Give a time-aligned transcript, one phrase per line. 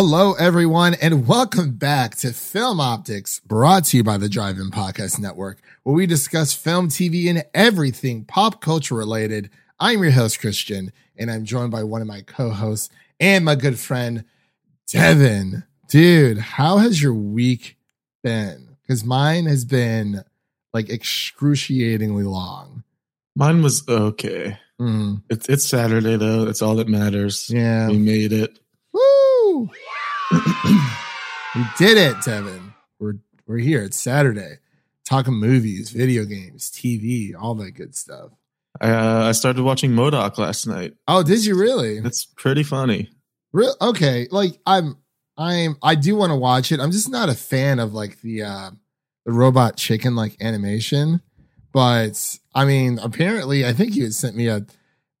[0.00, 4.70] Hello, everyone, and welcome back to Film Optics, brought to you by the Drive In
[4.70, 9.50] Podcast Network, where we discuss film, TV, and everything pop culture related.
[9.80, 13.56] I'm your host, Christian, and I'm joined by one of my co hosts and my
[13.56, 14.24] good friend,
[14.86, 15.64] Devin.
[15.88, 17.76] Dude, how has your week
[18.22, 18.76] been?
[18.82, 20.22] Because mine has been
[20.72, 22.84] like excruciatingly long.
[23.34, 24.60] Mine was okay.
[24.80, 26.44] Mm, It's it's Saturday though.
[26.44, 27.50] That's all that matters.
[27.50, 27.88] yeah.
[27.88, 28.60] We made it.
[29.58, 29.70] Woo!
[31.56, 32.74] we did it, Devin.
[33.00, 33.14] We're
[33.46, 33.82] we're here.
[33.82, 34.58] It's Saturday.
[35.04, 38.30] Talking movies, video games, TV, all that good stuff.
[38.80, 40.94] Uh, I started watching MODOK last night.
[41.08, 41.96] Oh, did you really?
[41.96, 43.10] It's pretty funny.
[43.52, 44.28] Real okay.
[44.30, 44.98] Like I'm
[45.36, 46.78] I'm I do want to watch it.
[46.78, 48.70] I'm just not a fan of like the uh
[49.26, 51.20] the robot chicken like animation.
[51.72, 54.64] But I mean, apparently I think you had sent me a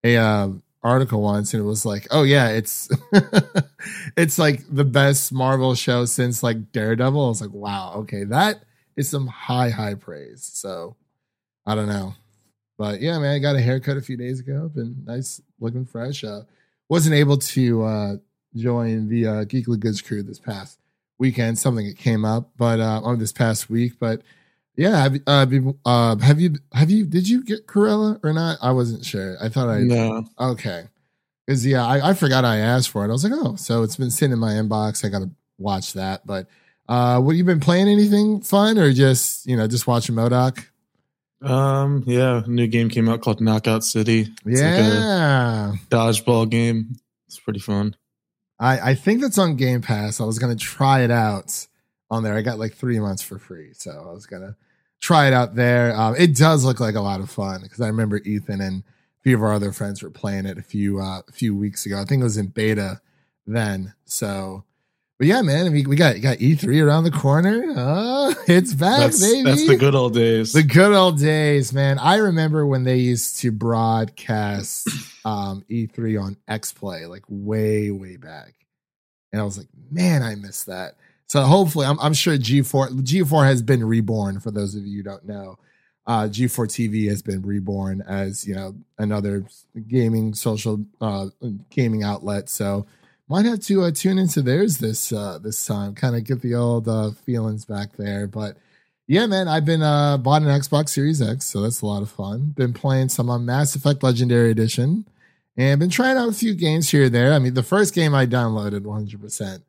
[0.04, 0.48] a uh
[0.82, 2.88] article once and it was like, oh yeah, it's
[4.16, 7.24] it's like the best Marvel show since like Daredevil.
[7.24, 8.62] I was like, wow, okay, that
[8.96, 10.48] is some high, high praise.
[10.52, 10.96] So
[11.66, 12.14] I don't know.
[12.76, 14.70] But yeah, man, I got a haircut a few days ago.
[14.72, 16.22] Been nice looking fresh.
[16.24, 16.42] Uh
[16.88, 18.16] wasn't able to uh
[18.54, 20.78] join the uh Geekly Goods crew this past
[21.18, 21.58] weekend.
[21.58, 23.94] Something that came up, but uh on this past week.
[23.98, 24.22] But
[24.78, 28.32] yeah, have, you- uh, be- uh, have you have you did you get Cruella or
[28.32, 28.58] not?
[28.62, 29.36] I wasn't sure.
[29.42, 30.84] I thought I No, Okay.
[31.44, 33.08] Because yeah, I, I forgot I asked for it.
[33.08, 35.04] I was like, oh, so it's been sitting in my inbox.
[35.04, 36.24] I gotta watch that.
[36.24, 36.46] But
[36.88, 40.64] uh what you been playing anything fun or just you know, just watching MODOK?
[41.42, 44.22] um, yeah, a new game came out called Knockout City.
[44.44, 45.72] It's like yeah.
[45.72, 46.96] a dodgeball game.
[47.26, 47.94] It's pretty fun.
[48.60, 50.20] I, I think that's on Game Pass.
[50.20, 51.66] I was gonna try it out
[52.10, 52.34] on there.
[52.34, 53.72] I got like three months for free.
[53.74, 54.56] So I was gonna
[55.00, 55.94] try it out there.
[55.94, 59.22] Um, it does look like a lot of fun because I remember Ethan and a
[59.22, 62.00] few of our other friends were playing it a few uh, a few weeks ago.
[62.00, 63.00] I think it was in beta
[63.46, 63.94] then.
[64.04, 64.64] So,
[65.18, 67.74] but yeah, man, we, we got got E3 around the corner.
[67.76, 69.42] Oh, it's back, That's baby.
[69.42, 70.52] that's the good old days.
[70.52, 71.98] The good old days, man.
[71.98, 74.88] I remember when they used to broadcast
[75.24, 78.54] um, E3 on X Play, like way, way back.
[79.32, 80.94] And I was like, man, I miss that.
[81.28, 84.40] So hopefully, I'm, I'm sure G4 G4 has been reborn.
[84.40, 85.58] For those of you who don't know,
[86.06, 89.44] uh, G4 TV has been reborn as you know another
[89.86, 91.26] gaming social uh,
[91.70, 92.48] gaming outlet.
[92.48, 92.86] So
[93.28, 96.54] might have to uh, tune into theirs this uh, this time, kind of get the
[96.54, 98.26] old uh, feelings back there.
[98.26, 98.56] But
[99.06, 102.10] yeah, man, I've been uh bought an Xbox Series X, so that's a lot of
[102.10, 102.54] fun.
[102.56, 105.04] Been playing some on Mass Effect Legendary Edition,
[105.58, 107.34] and been trying out a few games here or there.
[107.34, 109.62] I mean, the first game I downloaded 100 percent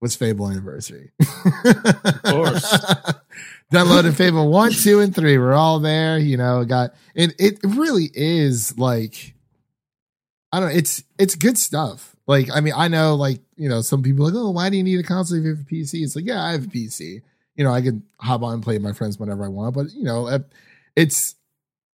[0.00, 1.12] was Fable Anniversary.
[1.20, 2.72] of course.
[3.72, 5.38] downloaded Fable one, two, and three.
[5.38, 6.18] We're all there.
[6.18, 7.34] You know, got it.
[7.38, 9.34] It really is like
[10.52, 10.76] I don't know.
[10.76, 12.14] It's it's good stuff.
[12.26, 14.76] Like I mean, I know like you know some people are like, oh, why do
[14.76, 16.02] you need a console if you have a PC?
[16.02, 17.22] It's like, yeah, I have a PC.
[17.56, 19.74] You know, I can hop on and play with my friends whenever I want.
[19.74, 20.40] But you know,
[20.96, 21.34] it's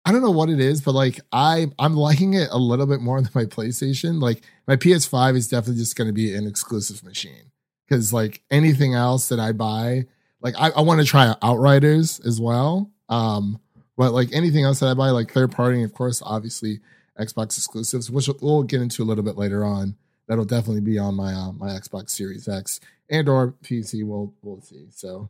[0.04, 3.00] I don't know what it is, but like I I'm liking it a little bit
[3.00, 4.20] more than my PlayStation.
[4.20, 7.49] Like my PS5 is definitely just going to be an exclusive machine
[7.90, 10.06] because like anything else that I buy,
[10.40, 12.90] like I, I want to try Outriders as well.
[13.08, 13.60] Um,
[13.96, 16.80] but like anything else that I buy, like third party, of course, obviously
[17.18, 19.96] Xbox exclusives, which we'll get into a little bit later on.
[20.28, 22.78] That'll definitely be on my uh, my Xbox Series X
[23.10, 24.04] and or PC.
[24.04, 24.86] We'll we'll see.
[24.94, 25.28] So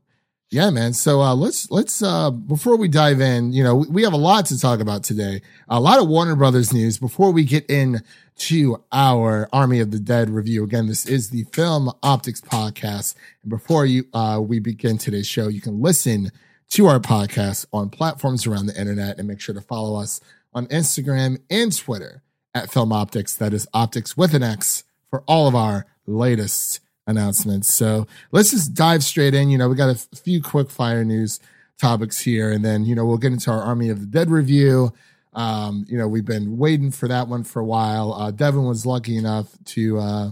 [0.51, 0.93] yeah, man.
[0.93, 4.19] So uh, let's let's uh, before we dive in, you know, we, we have a
[4.19, 5.43] lot to talk about today.
[5.69, 6.99] A lot of Warner Brothers news.
[6.99, 8.03] Before we get in
[8.39, 13.15] to our Army of the Dead review, again, this is the Film Optics podcast.
[13.43, 16.33] And before you uh, we begin today's show, you can listen
[16.71, 20.21] to our podcast on platforms around the internet and make sure to follow us
[20.53, 22.23] on Instagram and Twitter
[22.55, 23.37] at Film Optics.
[23.37, 26.81] That is Optics with an X for all of our latest
[27.11, 27.75] announcements.
[27.75, 29.51] So let's just dive straight in.
[29.51, 31.41] You know, we got a few quick fire news
[31.79, 34.93] topics here, and then, you know, we'll get into our Army of the Dead review.
[35.33, 38.13] Um, you know, we've been waiting for that one for a while.
[38.13, 40.31] Uh, Devin was lucky enough to, uh,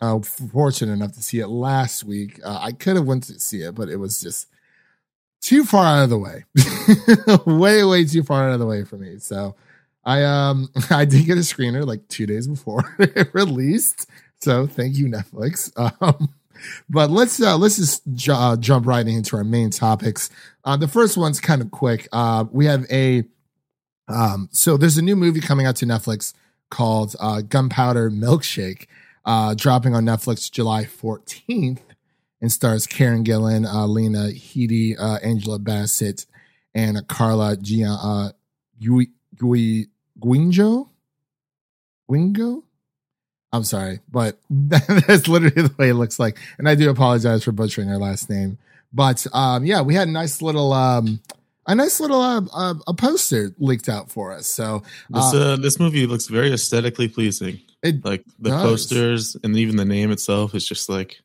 [0.00, 2.40] uh, fortunate enough to see it last week.
[2.44, 4.46] Uh, I could have went to see it, but it was just
[5.40, 6.44] too far out of the way,
[7.46, 9.18] way, way too far out of the way for me.
[9.18, 9.54] So
[10.04, 14.08] I, um, I did get a screener like two days before it released.
[14.40, 15.72] So thank you, Netflix.
[16.00, 16.34] Um,
[16.88, 20.28] but let's uh, let's just ju- uh, jump right into our main topics.
[20.64, 22.08] Uh, the first one's kind of quick.
[22.10, 23.22] Uh, we have a
[24.08, 26.32] um, so there's a new movie coming out to Netflix
[26.70, 28.86] called uh, Gunpowder Milkshake,
[29.24, 31.80] uh, dropping on Netflix July 14th,
[32.40, 36.26] and stars Karen Gillan, uh, Lena Headey, uh, Angela Bassett,
[36.74, 38.30] and Carla Gia, uh,
[38.80, 39.86] Gui, Gui,
[40.20, 40.88] Guinjo,
[42.10, 42.62] Guingo.
[43.52, 46.38] I'm sorry, but that's literally the way it looks like.
[46.58, 48.58] And I do apologize for butchering her last name.
[48.92, 51.20] But um, yeah, we had a nice little um,
[51.66, 54.46] a nice little uh, uh, a poster leaked out for us.
[54.46, 57.60] So this uh, uh, this movie looks very aesthetically pleasing.
[57.82, 58.62] It like the does.
[58.62, 61.20] posters and even the name itself is just like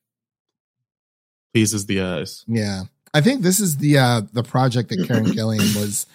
[1.54, 2.44] pleases the eyes.
[2.48, 2.84] Yeah,
[3.14, 6.06] I think this is the uh, the project that Karen Gillan was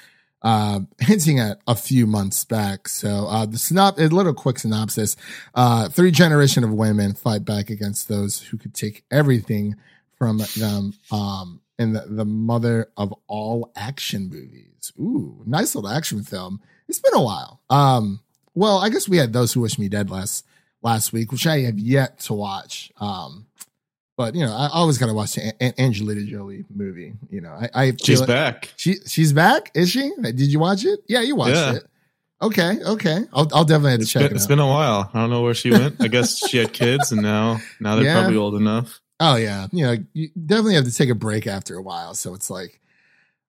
[0.42, 2.88] uh, hinting at a few months back.
[2.88, 5.16] So uh, the synop, a little quick synopsis:
[5.54, 9.76] uh, three generation of women fight back against those who could take everything
[10.16, 10.94] from them.
[11.10, 14.92] Um, and the, the mother of all action movies.
[14.98, 16.60] Ooh, nice little action film.
[16.88, 17.60] It's been a while.
[17.70, 18.20] Um,
[18.54, 20.44] well, I guess we had those who wish me dead last
[20.82, 22.90] last week, which I have yet to watch.
[23.00, 23.46] Um,
[24.18, 27.14] but you know, I always gotta watch the a- Angelina Jolie movie.
[27.30, 28.74] You know, I, I she's back.
[28.76, 29.70] She she's back.
[29.74, 30.10] Is she?
[30.20, 30.98] Did you watch it?
[31.06, 31.76] Yeah, you watched yeah.
[31.76, 31.86] it.
[32.42, 33.20] Okay, okay.
[33.32, 35.08] I'll, I'll definitely have to it's check been, it It's been a while.
[35.14, 36.00] I don't know where she went.
[36.00, 38.20] I guess she had kids, and now now they're yeah.
[38.20, 39.00] probably old enough.
[39.20, 42.14] Oh yeah, you know, you definitely have to take a break after a while.
[42.14, 42.80] So it's like,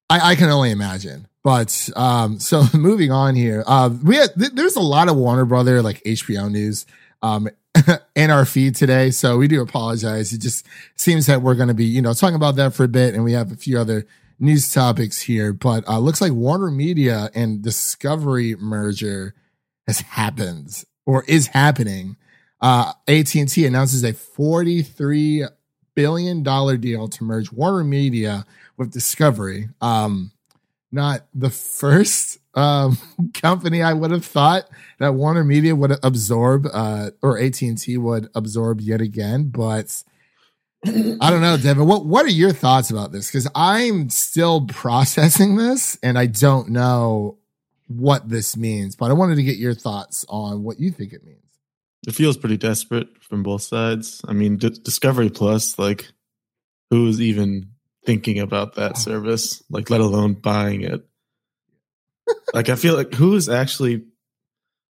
[0.07, 1.27] I, I can only imagine.
[1.44, 5.45] But um, so moving on here, uh, we had, th- there's a lot of Warner
[5.45, 6.86] Brother like HBO news
[7.24, 7.50] um
[8.16, 9.12] in our feed today.
[9.12, 10.34] So we do apologize.
[10.34, 10.66] It just
[10.96, 13.24] seems that we're going to be, you know, talking about that for a bit, and
[13.24, 14.06] we have a few other
[14.40, 15.54] news topics here.
[15.54, 19.36] But uh, looks like Warner Media and Discovery merger
[19.88, 22.16] has happened or is happening.
[22.62, 25.46] Uh, AT&T announces a 43
[25.96, 28.46] billion dollar deal to merge Warner Media
[28.78, 29.70] with Discovery.
[29.82, 30.32] Um,
[30.92, 32.98] not the first um,
[33.34, 34.70] company I would have thought
[35.00, 40.04] that Warner Media would absorb uh, or AT and T would absorb yet again, but
[40.86, 41.86] I don't know, Devin.
[41.86, 43.28] What what are your thoughts about this?
[43.28, 47.38] Because I'm still processing this, and I don't know
[47.88, 48.96] what this means.
[48.96, 51.40] But I wanted to get your thoughts on what you think it means.
[52.08, 54.22] It feels pretty desperate from both sides.
[54.26, 56.08] I mean, D- Discovery Plus, like,
[56.90, 57.72] who's even
[58.06, 59.62] thinking about that service?
[59.70, 61.06] Like, let alone buying it.
[62.54, 64.04] Like, I feel like who's actually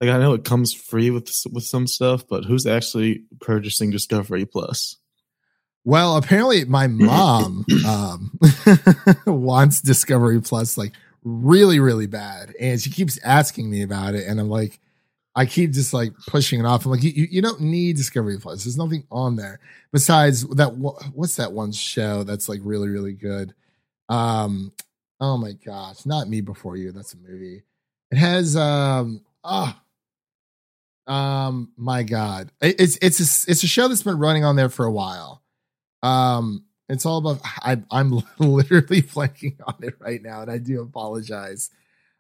[0.02, 4.46] like I know it comes free with with some stuff, but who's actually purchasing Discovery
[4.46, 4.98] Plus?
[5.84, 8.38] Well, apparently my mom um,
[9.26, 10.94] wants Discovery Plus like
[11.24, 14.80] really, really bad, and she keeps asking me about it, and I'm like,
[15.34, 16.86] I keep just like pushing it off.
[16.86, 18.64] I'm like, you, you don't need Discovery Plus.
[18.64, 19.60] There's nothing on there
[19.94, 20.76] besides that.
[20.76, 23.54] What's that one show that's like really, really good?
[24.10, 24.74] Um,
[25.26, 26.92] oh my gosh, not Me Before You.
[26.92, 27.64] That's a movie.
[28.12, 29.82] It has um, ah,
[31.08, 34.56] oh, um, my God, it, it's it's a, it's a show that's been running on
[34.56, 35.42] there for a while.
[36.04, 37.40] Um, it's all about.
[37.44, 41.72] I, I'm literally blanking on it right now, and I do apologize.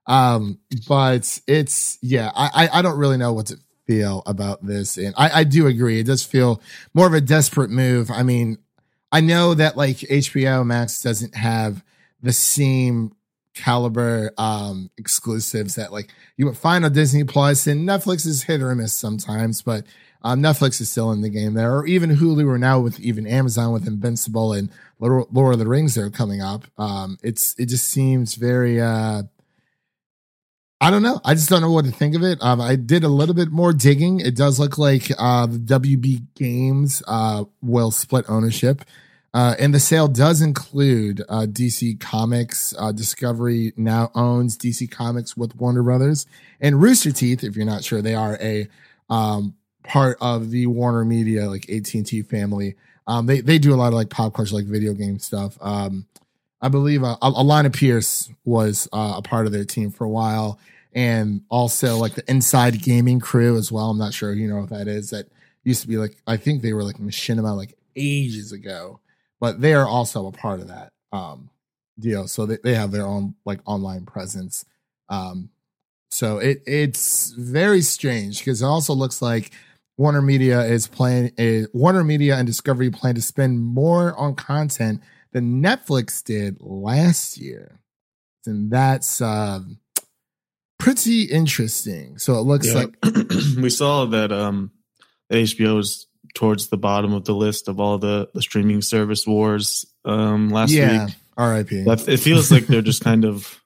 [0.08, 5.14] Um, but it's yeah, I I don't really know what to feel about this, and
[5.16, 6.00] I I do agree.
[6.00, 6.60] It does feel
[6.96, 8.10] more of a desperate move.
[8.10, 8.58] I mean,
[9.12, 11.84] I know that like HBO Max doesn't have
[12.26, 13.16] the same
[13.54, 18.62] caliber um exclusives that like you would find on Disney Plus and Netflix is hit
[18.62, 19.86] or miss sometimes, but
[20.22, 23.28] um, Netflix is still in the game there, or even Hulu, or now with even
[23.28, 26.66] Amazon with Invincible and Lord of the Rings that are coming up.
[26.80, 29.24] Um, it's it just seems very uh
[30.82, 31.22] I don't know.
[31.24, 32.38] I just don't know what to think of it.
[32.42, 34.20] Um, I did a little bit more digging.
[34.20, 38.84] It does look like uh, the WB Games uh, will split ownership.
[39.36, 42.74] Uh, and the sale does include uh, DC Comics.
[42.80, 46.26] Uh, Discovery now owns DC Comics with Warner Brothers.
[46.62, 48.70] And Rooster Teeth, if you're not sure, they are a
[49.10, 52.76] um, part of the Warner Media, like AT&T family.
[53.08, 55.58] Um, they, they do a lot of like pop culture, like video game stuff.
[55.60, 56.06] Um,
[56.62, 60.60] I believe uh, Alanah Pearce was uh, a part of their team for a while,
[60.94, 63.90] and also like the Inside Gaming crew as well.
[63.90, 65.10] I'm not sure you know what that is.
[65.10, 65.28] That
[65.66, 69.02] used to be like I think they were like Machinima like ages ago,
[69.46, 71.52] but they are also a part of that um,
[72.00, 72.28] deal.
[72.28, 74.66] So they, they have their own like online presence.
[75.08, 75.52] Um,
[76.10, 79.52] so it it's very strange because it also looks like
[80.00, 85.02] Warner Media is playing a Warner Media and Discovery plan to spend more on content
[85.32, 87.82] than Netflix did last year.
[88.48, 89.60] And that's uh,
[90.80, 92.18] pretty interesting.
[92.18, 92.86] So it looks yeah.
[92.86, 92.96] like
[93.62, 94.72] we saw that um,
[95.32, 99.86] HBO is towards the bottom of the list of all the, the streaming service wars
[100.04, 101.16] um, last yeah, week.
[101.38, 102.08] RIP.
[102.08, 103.62] it feels like they're just kind of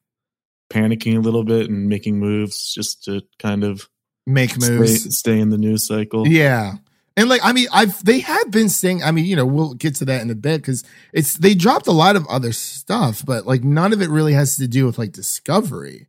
[0.71, 3.89] panicking a little bit and making moves just to kind of
[4.25, 6.27] make moves, stay, stay in the news cycle.
[6.27, 6.75] Yeah.
[7.17, 9.03] And like, I mean, I've they have been saying.
[9.03, 11.87] I mean, you know, we'll get to that in a bit because it's they dropped
[11.87, 14.97] a lot of other stuff, but like none of it really has to do with
[14.97, 16.07] like discovery.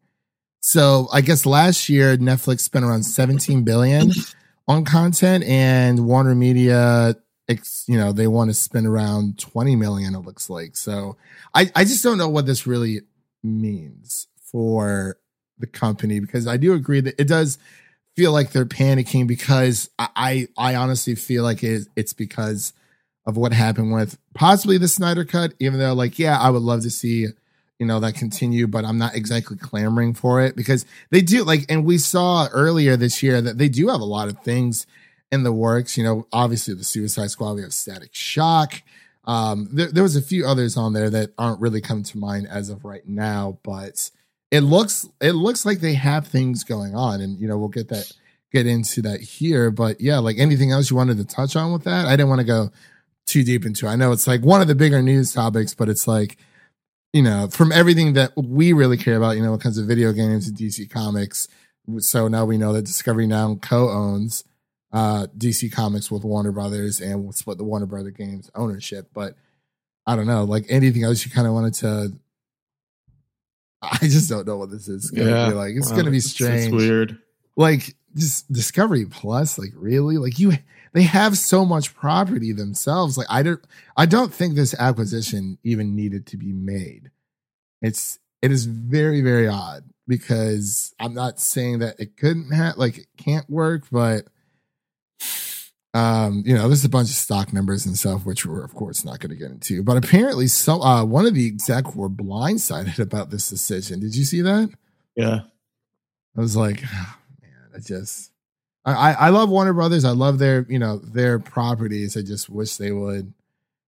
[0.61, 4.13] So I guess last year Netflix spent around 17 billion
[4.71, 7.17] on content, and Warner Media,
[7.89, 10.77] you know, they want to spend around 20 million, it looks like.
[10.77, 11.17] So
[11.53, 13.01] I, I just don't know what this really
[13.43, 15.19] means for
[15.59, 17.59] the company because I do agree that it does
[18.15, 22.73] feel like they're panicking because I, I, honestly feel like it, it's because
[23.27, 26.83] of what happened with possibly the Snyder cut, even though like, yeah, I would love
[26.83, 27.27] to see,
[27.81, 31.65] you know, that continue, but I'm not exactly clamoring for it because they do like,
[31.71, 34.87] and we saw earlier this year that they do have a lot of things
[35.33, 35.97] in the works.
[35.97, 38.83] You know, obviously the Suicide Squad, we have Static Shock.
[39.25, 42.47] Um, there, there was a few others on there that aren't really coming to mind
[42.49, 44.11] as of right now, but
[44.51, 47.89] it looks it looks like they have things going on, and you know we'll get
[47.89, 48.13] that
[48.53, 49.71] get into that here.
[49.71, 52.41] But yeah, like anything else you wanted to touch on with that, I didn't want
[52.41, 52.71] to go
[53.27, 53.87] too deep into.
[53.87, 53.91] It.
[53.91, 56.37] I know it's like one of the bigger news topics, but it's like
[57.13, 59.85] you know from everything that we really care about, you know, when it comes to
[59.85, 61.49] video games and DC Comics.
[61.99, 64.45] So now we know that Discovery now co-owns
[64.93, 69.11] uh, DC Comics with Warner Brothers and will split the Warner Brother Games ownership.
[69.13, 69.35] But
[70.07, 72.13] I don't know, like anything else you kind of wanted to.
[73.83, 75.75] I just don't know what this is gonna yeah, be like.
[75.75, 76.67] It's gonna be strange.
[76.67, 77.19] It's weird.
[77.57, 80.53] Like just Discovery Plus, like really, like you,
[80.93, 83.17] they have so much property themselves.
[83.17, 83.65] Like I don't,
[83.97, 87.11] I don't think this acquisition even needed to be made.
[87.83, 92.99] It's it is very very odd because I'm not saying that it couldn't have like
[92.99, 94.27] it can't work, but
[95.93, 99.05] um, you know, there's a bunch of stock numbers and stuff, which we're of course
[99.05, 99.83] not going to get into.
[99.83, 104.01] But apparently, so uh, one of the exec were blindsided about this decision.
[104.01, 104.71] Did you see that?
[105.17, 105.41] Yeah,
[106.37, 108.30] I was like, oh, man, I just,
[108.91, 110.05] I, I love Warner Brothers.
[110.05, 112.17] I love their, you know, their properties.
[112.17, 113.33] I just wish they would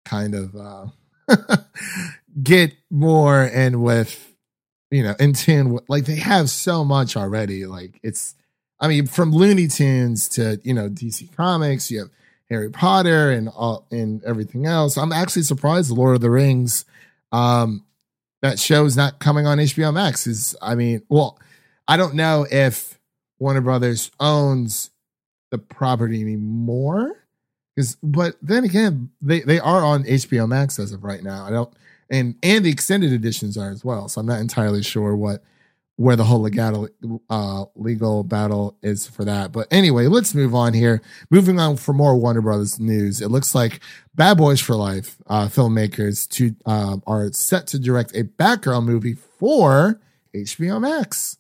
[0.05, 0.87] kind of uh,
[2.43, 4.35] get more and with,
[4.91, 5.71] you know, in tune.
[5.71, 7.67] With, like they have so much already.
[7.67, 8.35] Like it's
[8.81, 12.11] I mean, from Looney Tunes to you know DC Comics, you have
[12.51, 14.97] Harry Potter and all and everything else.
[14.97, 16.85] I'm actually surprised Lord of the Rings,
[17.33, 17.85] um,
[18.41, 20.27] that show's not coming on HBO Max.
[20.27, 21.39] Is I mean, well,
[21.87, 22.98] I don't know if
[23.39, 24.91] Warner Brothers owns
[25.51, 27.25] the property anymore.
[27.75, 31.45] Because, but then again, they they are on HBO Max as of right now.
[31.45, 31.73] I don't,
[32.11, 34.09] and and the extended editions are as well.
[34.09, 35.43] So I'm not entirely sure what
[35.99, 36.89] where the whole legal
[37.29, 39.51] uh, legal battle is for that.
[39.51, 41.03] But anyway, let's move on here.
[41.29, 43.21] Moving on for more Warner Brothers news.
[43.21, 43.81] It looks like
[44.15, 49.15] Bad Boys for Life uh, filmmakers to uh, are set to direct a Batgirl movie
[49.15, 50.01] for
[50.35, 51.37] HBO Max.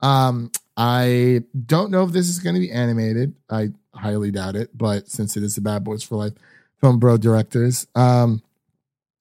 [0.00, 0.52] Um,
[0.84, 3.36] I don't know if this is going to be animated.
[3.48, 6.32] I highly doubt it, but since it is the Bad Boys for Life
[6.80, 8.42] film bro directors, um,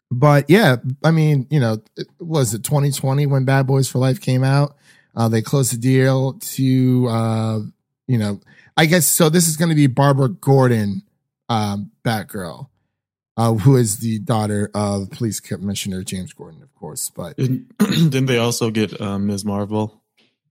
[0.10, 1.78] but yeah, I mean, you know,
[2.20, 4.76] was it 2020 when Bad Boys for Life came out?
[5.16, 7.60] Uh, they closed the deal to, uh,
[8.08, 8.42] you know,
[8.76, 9.30] I guess so.
[9.30, 11.04] This is going to be Barbara Gordon,
[11.48, 12.70] um, Batgirl,
[13.38, 17.12] uh, who is the daughter of Police Commissioner James Gordon, of course.
[17.12, 19.46] But didn't, didn't they also get um, Ms.
[19.46, 20.01] Marvel,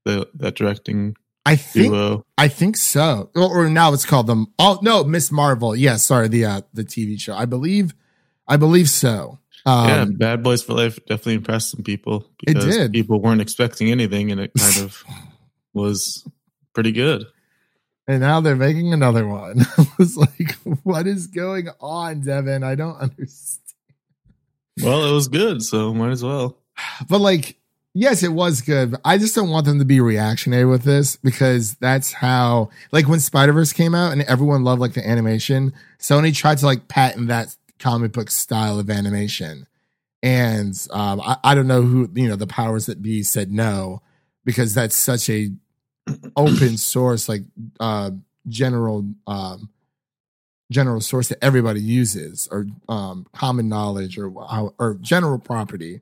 [0.05, 1.17] the that directing?
[1.47, 2.25] I think duo?
[2.37, 3.31] I think so.
[3.35, 4.53] Or, or now it's called them.
[4.59, 5.75] Oh no, Miss Marvel.
[5.75, 7.35] Yeah, sorry the uh, the TV show.
[7.35, 7.95] I believe,
[8.47, 9.39] I believe so.
[9.67, 12.93] Um, yeah, Bad Boys for Life definitely impressed some people because it did.
[12.93, 15.05] people weren't expecting anything, and it kind of
[15.75, 16.27] was
[16.73, 17.27] pretty good.
[18.07, 19.61] And now they're making another one.
[19.79, 22.63] I was like, "What is going on, Devin?
[22.65, 23.59] I don't understand."
[24.83, 26.57] Well, it was good, so might as well.
[27.09, 27.57] But like,
[27.95, 28.97] yes, it was good.
[29.05, 33.21] I just don't want them to be reactionary with this because that's how, like, when
[33.21, 37.29] Spider Verse came out and everyone loved like the animation, Sony tried to like patent
[37.29, 39.67] that comic book style of animation.
[40.23, 44.03] And um, I, I don't know who, you know, the powers that be said no,
[44.45, 45.51] because that's such a
[46.37, 47.43] open source, like
[47.79, 48.11] uh,
[48.49, 49.71] general um,
[50.71, 54.31] general source that everybody uses or um, common knowledge or
[54.79, 56.01] or general property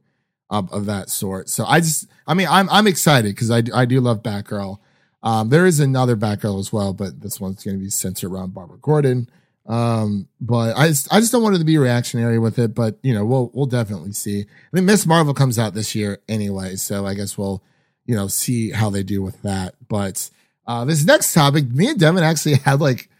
[0.51, 1.49] of, of that sort.
[1.49, 4.79] So I just, I mean, I'm I'm excited because I, I do love Batgirl.
[5.23, 8.55] Um, there is another Batgirl as well, but this one's going to be centered around
[8.55, 9.29] Barbara Gordon.
[9.67, 12.99] Um, but I just, I just don't want it to be reactionary with it, but
[13.03, 14.41] you know, we'll, we'll definitely see.
[14.41, 17.63] I mean, Miss Marvel comes out this year anyway, so I guess we'll,
[18.07, 19.75] you know, see how they do with that.
[19.87, 20.31] But,
[20.67, 23.11] uh, this next topic, me and Devin actually had like,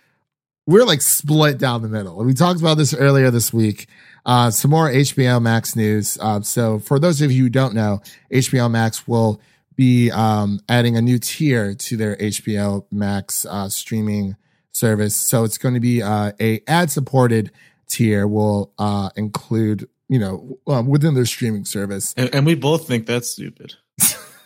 [0.67, 2.23] we're like split down the middle.
[2.25, 3.87] We talked about this earlier this week.
[4.29, 6.17] Uh, some more HBO Max news.
[6.21, 9.41] Uh, so for those of you who don't know, HBO Max will
[9.75, 14.37] be, um, adding a new tier to their HBO Max, uh, streaming,
[14.79, 15.17] service.
[15.17, 17.51] So it's going to be uh, a ad supported
[17.89, 22.15] tier will uh, include, you know, um, within their streaming service.
[22.17, 23.75] And, and, we both think that's stupid.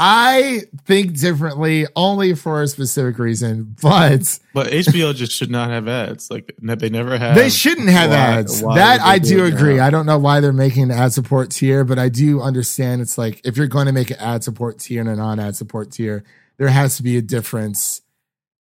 [0.00, 5.88] I think differently only for a specific reason, but But HBO just should not have
[5.88, 6.30] ads.
[6.30, 7.34] Like they never have.
[7.34, 8.62] they shouldn't have Why- ads.
[8.62, 9.78] why that I do agree.
[9.78, 9.86] now?
[9.86, 13.18] I don't know why they're making an ad support tier, but I do understand it's
[13.18, 16.22] like if you're going to make an ad support tier and a non-ad support tier,
[16.58, 18.00] there has to be a difference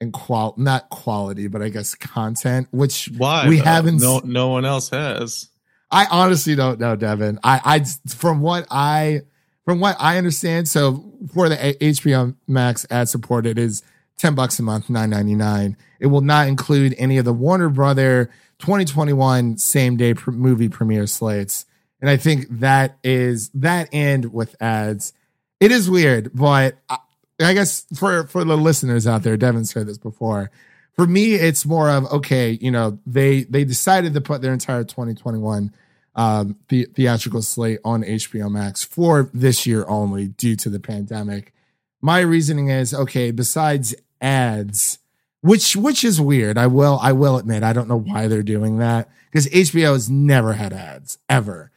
[0.00, 3.64] in qual not quality, but I guess content, which Why we though?
[3.64, 5.48] haven't No, no one else has.
[5.90, 7.38] I honestly don't know, Devin.
[7.44, 9.22] I, I from what I
[9.66, 11.04] from what I understand, so
[11.34, 13.82] for the HBO Max ad support, it is
[14.16, 15.76] ten bucks a month, nine ninety nine.
[16.00, 18.30] It will not include any of the Warner Brother
[18.60, 21.66] 2021 same day movie premiere slates,
[22.00, 25.12] and I think that is that end with ads.
[25.58, 26.98] It is weird, but I,
[27.40, 30.50] I guess for for the listeners out there, Devin said this before
[30.94, 34.82] for me it's more of okay you know they they decided to put their entire
[34.82, 35.72] 2021
[36.16, 41.52] um the, theatrical slate on hbo max for this year only due to the pandemic.
[42.00, 44.98] My reasoning is okay besides ads
[45.42, 46.58] which which is weird.
[46.58, 50.10] I will i will admit i don't know why they're doing that because hbo has
[50.10, 51.70] never had ads ever.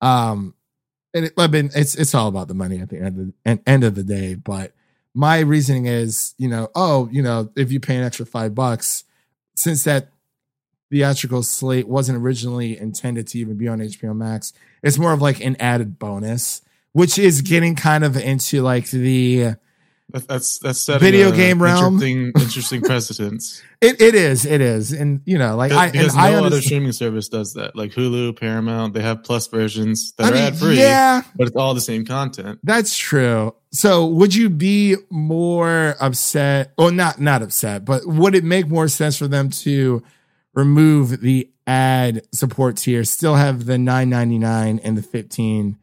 [0.00, 0.54] Um
[1.14, 3.60] and it, I mean, it's it's all about the money at the end of the
[3.66, 4.72] end of the day but
[5.16, 9.04] my reasoning is, you know, oh, you know, if you pay an extra five bucks,
[9.54, 10.10] since that
[10.90, 14.52] theatrical slate wasn't originally intended to even be on HBO Max,
[14.82, 16.62] it's more of like an added bonus,
[16.92, 19.54] which is getting kind of into like the
[20.10, 21.94] That, that's that's setting Video game realm.
[21.94, 23.62] Interesting, interesting precedents.
[23.80, 26.46] it it is it is, and you know, like I and because I no other
[26.46, 26.64] understand.
[26.64, 27.74] streaming service does that.
[27.74, 31.48] Like Hulu, Paramount, they have plus versions that I are mean, ad free, yeah, but
[31.48, 32.60] it's all the same content.
[32.62, 33.54] That's true.
[33.72, 38.86] So would you be more upset or not not upset, but would it make more
[38.86, 40.04] sense for them to
[40.56, 45.78] remove the ad support tier, still have the nine ninety nine and the fifteen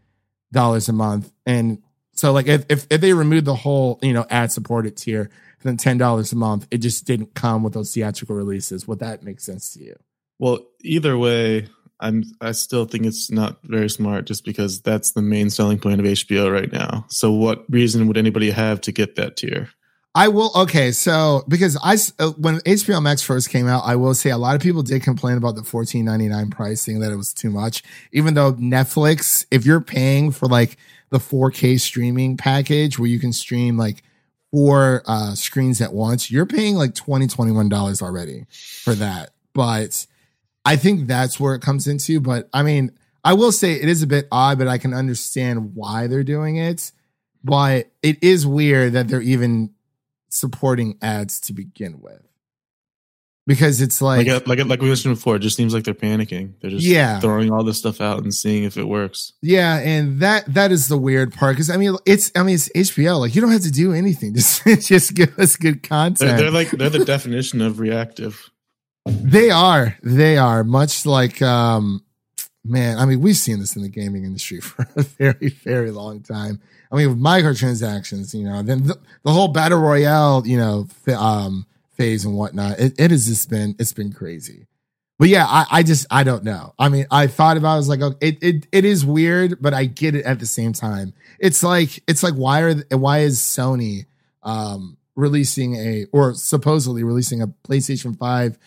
[0.52, 1.32] dollars a month?
[1.46, 1.82] And
[2.14, 5.30] so like if, if if they removed the whole, you know, ad supported tier,
[5.62, 8.86] then ten dollars a month, it just didn't come with those theatrical releases.
[8.88, 9.96] Would that make sense to you?
[10.40, 15.22] Well, either way, I'm I still think it's not very smart just because that's the
[15.22, 17.06] main selling point of HBO right now.
[17.08, 19.70] So what reason would anybody have to get that tier?
[20.16, 20.52] I will.
[20.56, 24.38] Okay, so because I uh, when HBO Max first came out, I will say a
[24.38, 27.50] lot of people did complain about the fourteen ninety nine pricing that it was too
[27.50, 27.84] much.
[28.12, 30.78] Even though Netflix, if you're paying for like
[31.10, 34.04] the four K streaming package where you can stream like
[34.52, 38.46] four uh, screens at once, you're paying like 20 21 dollars already
[38.84, 39.32] for that.
[39.54, 40.06] But
[40.64, 42.20] I think that's where it comes into.
[42.20, 42.92] But I mean,
[43.24, 46.58] I will say it is a bit odd, but I can understand why they're doing
[46.58, 46.92] it.
[47.44, 49.72] But it is weird that they're even
[50.34, 52.22] supporting ads to begin with.
[53.46, 56.54] Because it's like, Like like like we mentioned before, it just seems like they're panicking.
[56.62, 57.20] They're just Yeah.
[57.20, 59.34] throwing all this stuff out and seeing if it works.
[59.42, 61.56] yeah, and that that is the weird part.
[61.58, 63.20] Because I mean, it's I mean, it's HBO.
[63.20, 64.34] Like you don't have to do anything.
[64.36, 66.20] Just just give us good content.
[66.20, 68.50] They're, they're like they're the definition of reactive.
[69.06, 69.98] They are.
[70.02, 72.02] They are much like um
[72.64, 76.22] man, I mean, we've seen this in the gaming industry for a very, very long
[76.22, 76.62] time.
[76.94, 81.66] I mean, with microtransactions, you know, then the, the whole battle royale, you know, um
[81.94, 82.80] phase and whatnot.
[82.80, 84.68] It, it has just been it's been crazy.
[85.18, 86.74] But yeah, I, I just I don't know.
[86.78, 89.60] I mean, I thought about it, I was like, okay, it, it it is weird,
[89.62, 91.14] but I get it at the same time.
[91.40, 94.06] It's like it's like why are why is Sony
[94.44, 98.58] um releasing a or supposedly releasing a PlayStation 5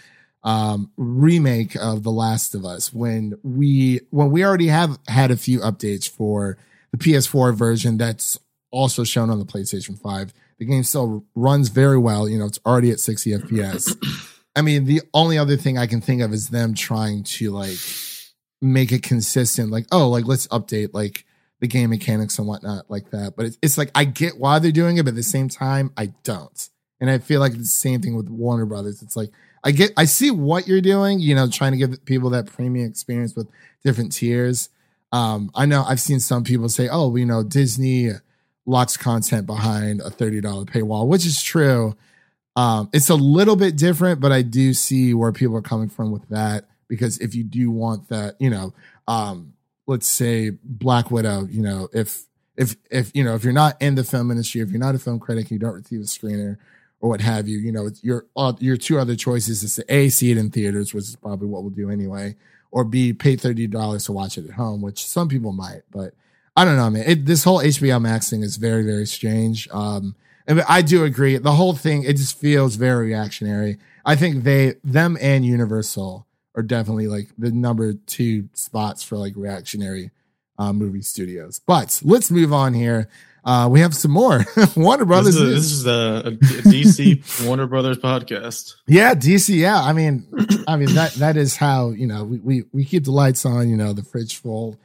[0.43, 5.37] um remake of The Last of Us when we when we already have had a
[5.37, 6.59] few updates for
[6.93, 8.39] the PS4 version that's
[8.71, 10.33] also shown on the PlayStation 5.
[10.59, 14.33] The game still runs very well, you know, it's already at 60 FPS.
[14.57, 17.77] I mean, the only other thing I can think of is them trying to like
[18.63, 21.27] make it consistent, like, oh, like let's update like
[21.61, 23.35] the game mechanics and whatnot like that.
[23.37, 25.93] But it's, it's like I get why they're doing it, but at the same time,
[25.97, 26.69] I don't.
[27.01, 29.03] And I feel like the same thing with Warner Brothers.
[29.03, 29.31] It's like
[29.63, 32.89] I get I see what you're doing, you know, trying to give people that premium
[32.89, 33.49] experience with
[33.85, 34.71] different tiers.
[35.13, 38.11] Um, I know I've seen some people say, oh, you know, Disney
[38.67, 41.97] locks content behind a $30 paywall, which is true.
[42.57, 46.11] Um, it's a little bit different, but I do see where people are coming from
[46.11, 48.73] with that because if you do want that, you know,
[49.07, 49.55] um,
[49.87, 52.25] let's say Black Widow, you know, if
[52.57, 54.99] if if you know if you're not in the film industry, if you're not a
[54.99, 56.57] film critic, you don't receive a screener
[57.01, 60.09] or what have you, you know, your uh, your two other choices is to a
[60.09, 62.35] see it in theaters, which is probably what we'll do anyway,
[62.77, 66.13] or b pay thirty dollars to watch it at home, which some people might, but
[66.55, 67.05] I don't know, man.
[67.07, 69.67] It, this whole HBO Max thing is very very strange.
[69.73, 70.15] Um,
[70.47, 71.39] and I do agree.
[71.39, 73.79] The whole thing, it just feels very reactionary.
[74.05, 79.33] I think they, them and Universal are definitely like the number two spots for like
[79.37, 80.11] reactionary
[80.59, 81.61] uh, movie studios.
[81.67, 83.09] But let's move on here.
[83.47, 84.45] Uh, we have some more
[84.77, 85.37] Warner Brothers.
[85.37, 88.75] This is, a, this is a, DC Warner Brothers podcast.
[88.89, 89.57] Yeah, DC.
[89.57, 90.27] Yeah, I mean,
[90.67, 93.69] I mean that that is how you know we we, we keep the lights on.
[93.69, 94.77] You know, the fridge full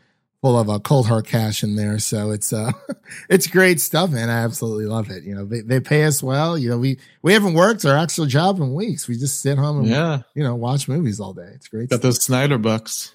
[0.41, 1.97] full of a uh, cold hard cash in there.
[1.97, 2.71] So it's uh
[3.29, 4.29] it's great stuff, man.
[4.29, 5.23] I absolutely love it.
[5.23, 6.55] You know, they they pay us well.
[6.55, 9.07] You know, we we haven't worked our actual job in weeks.
[9.07, 11.49] We just sit home and Yeah, you know watch movies all day.
[11.55, 11.89] It's great.
[11.89, 13.11] got those Snyder bucks.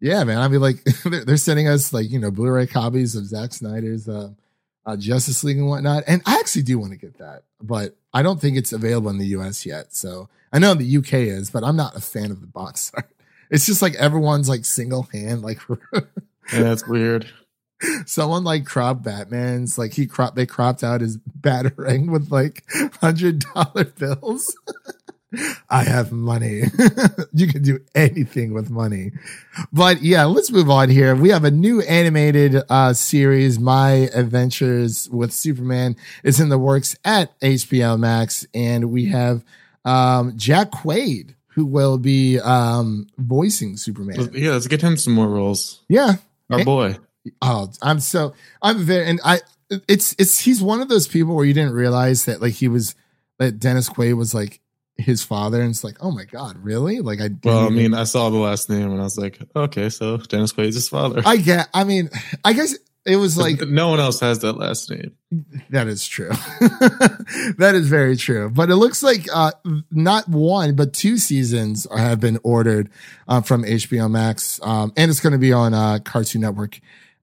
[0.00, 0.38] Yeah, man.
[0.38, 4.08] I mean, like they're, they're sending us like you know Blu-ray copies of Zack Snyder's
[4.08, 4.30] uh,
[4.86, 8.22] uh, Justice League and whatnot, and I actually do want to get that, but I
[8.22, 9.64] don't think it's available in the U.S.
[9.66, 9.94] yet.
[9.94, 13.10] So I know the UK is, but I'm not a fan of the box art.
[13.50, 15.58] It's just like everyone's like single hand, like
[15.92, 17.30] Yeah, that's weird.
[18.06, 22.64] someone like cropped Batman's, like he cropped, they cropped out his battering with like
[23.00, 24.56] hundred dollar bills.
[25.68, 26.62] I have money.
[27.32, 29.12] you can do anything with money.
[29.72, 31.14] But yeah, let's move on here.
[31.14, 36.96] We have a new animated uh series, My Adventures with Superman, is in the works
[37.04, 39.44] at HBO Max, and we have
[39.84, 44.30] um Jack Quaid who will be um voicing Superman.
[44.32, 45.82] Yeah, let's get him some more roles.
[45.88, 46.14] Yeah.
[46.50, 46.96] Our boy.
[47.42, 49.40] Oh, I'm so I'm very and I
[49.70, 52.94] it's it's he's one of those people where you didn't realize that like he was
[53.38, 54.60] that Dennis Quaid was like
[55.00, 57.00] his father and it's like, oh my God, really?
[57.00, 59.38] Like I Well, I even- mean, I saw the last name and I was like,
[59.56, 61.22] okay, so Dennis Quaid's his father.
[61.24, 62.10] I get I mean,
[62.44, 65.12] I guess it was like no one else has that last name.
[65.70, 66.28] That is true.
[67.58, 68.50] that is very true.
[68.50, 69.52] But it looks like uh,
[69.90, 72.90] not one, but two seasons have been ordered
[73.26, 76.78] uh, from HBO Max, um, and it's going to be on uh, Cartoon Network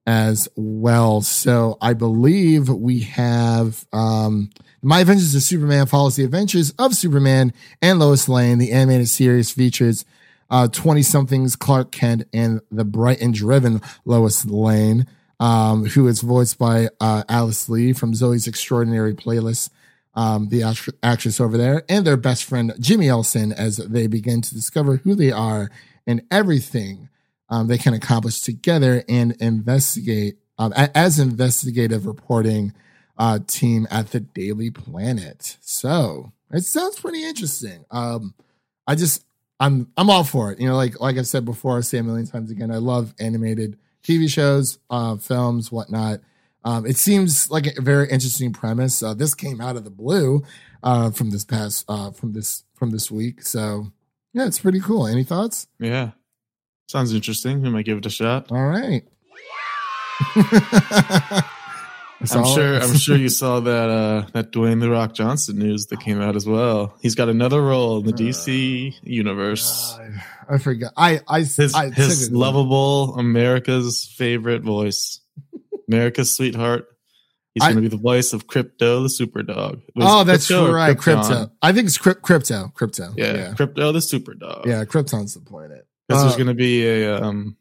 [0.06, 1.20] as well.
[1.20, 7.52] So I believe we have um, My Adventures of Superman follows the adventures of Superman
[7.82, 8.58] and Lois Lane.
[8.58, 10.04] The animated series features
[10.50, 15.06] uh, 20 somethings Clark Kent and the bright and driven Lois Lane,
[15.40, 19.70] um, who is voiced by uh, Alice Lee from Zoey's Extraordinary Playlist,
[20.14, 24.42] um, the act- actress over there, and their best friend Jimmy Olsen as they begin
[24.42, 25.72] to discover who they are
[26.06, 27.08] and everything
[27.50, 32.72] um, they can accomplish together and investigate um, as investigative reporting
[33.18, 35.58] uh, team at the Daily Planet.
[35.60, 37.84] So it sounds pretty interesting.
[37.90, 38.34] Um,
[38.86, 39.24] I just
[39.60, 40.60] I'm I'm all for it.
[40.60, 43.14] You know, like like I said before, I say a million times again, I love
[43.18, 46.20] animated TV shows, uh, films, whatnot.
[46.64, 49.02] Um, it seems like a very interesting premise.
[49.02, 50.42] Uh, this came out of the blue
[50.82, 53.42] uh, from this past uh, from this from this week.
[53.42, 53.92] So
[54.32, 55.06] yeah, it's pretty cool.
[55.06, 55.66] Any thoughts?
[55.78, 56.12] Yeah.
[56.86, 57.60] Sounds interesting.
[57.60, 58.50] We might give it a shot.
[58.50, 59.02] All right.
[62.20, 65.86] That's I'm sure I'm sure you saw that uh that Dwayne the Rock Johnson news
[65.86, 66.96] that came out as well.
[67.00, 69.94] He's got another role in the DC universe.
[69.96, 70.92] God, I forgot.
[70.96, 75.20] I I His I his lovable America's favorite voice.
[75.88, 76.86] America's sweetheart.
[77.54, 79.80] He's gonna be the voice of Krypto the Super Dog.
[79.96, 80.96] Oh, that's Krypto right.
[80.96, 81.50] Krypto.
[81.62, 82.72] I think it's crypt, crypto.
[82.74, 83.14] Krypto.
[83.16, 84.66] Yeah, yeah, Krypto the Super Dog.
[84.66, 84.84] yeah.
[84.84, 85.86] Krypton's the planet.
[86.08, 87.56] Because Uh, there's gonna be a um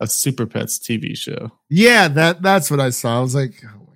[0.00, 1.52] a Super Pets TV show.
[1.68, 3.18] Yeah, that that's what I saw.
[3.18, 3.88] I was like, oh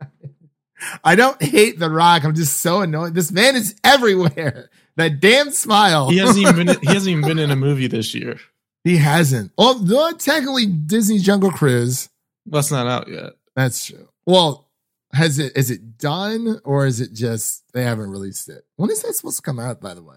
[0.00, 0.08] my
[1.04, 2.24] I don't hate The Rock.
[2.24, 3.14] I'm just so annoyed.
[3.14, 4.70] This man is everywhere.
[4.96, 6.08] That damn smile.
[6.08, 8.40] He hasn't even been he hasn't even been in a movie this year.
[8.82, 9.52] he hasn't.
[9.58, 12.08] Although technically Disney Jungle Cruise.
[12.46, 13.34] That's not out yet.
[13.54, 14.08] That's true.
[14.24, 14.70] Well,
[15.12, 18.64] has it is it done or is it just they haven't released it?
[18.76, 20.16] When is that supposed to come out, by the way?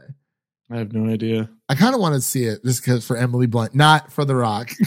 [0.72, 1.50] I have no idea.
[1.68, 4.36] I kind of want to see it just because for Emily Blunt, not for The
[4.36, 4.70] Rock.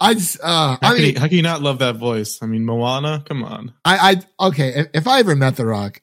[0.00, 2.38] I just, uh, How, I can mean, you, how can you not love that voice?
[2.42, 3.72] I mean, Moana, come on.
[3.84, 4.68] I, I, okay.
[4.68, 6.02] If, if I ever met The Rock,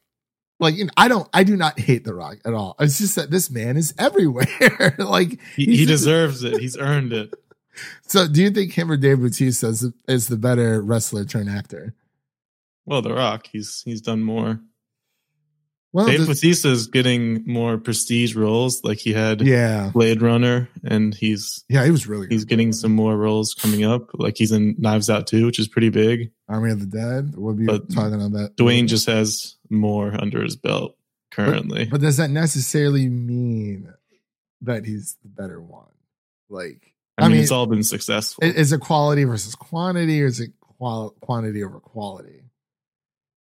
[0.59, 2.75] like, you know, I don't, I do not hate The Rock at all.
[2.79, 4.95] It's just that this man is everywhere.
[4.97, 6.59] like, He, he just- deserves it.
[6.59, 7.33] He's earned it.
[8.07, 11.93] so do you think him or Dave Bautista is, is the better wrestler turn actor?
[12.85, 14.59] Well, The Rock, he's he's done more.
[15.93, 21.13] Well, Dave Bautista is getting more prestige roles, like he had yeah, Blade Runner, and
[21.13, 22.33] he's yeah, he was really good.
[22.33, 24.09] he's getting some more roles coming up.
[24.15, 26.31] Like he's in Knives Out too, which is pretty big.
[26.49, 27.35] Army of the Dead.
[27.37, 28.55] We'll be But talking on that.
[28.57, 30.97] Dwayne just has more under his belt
[31.29, 31.85] currently.
[31.85, 33.93] But does that necessarily mean
[34.61, 35.85] that he's the better one?
[36.49, 38.43] Like, I I mean, mean- it's all been successful.
[38.43, 42.41] is it quality versus quantity, or is it qual- quantity over quality?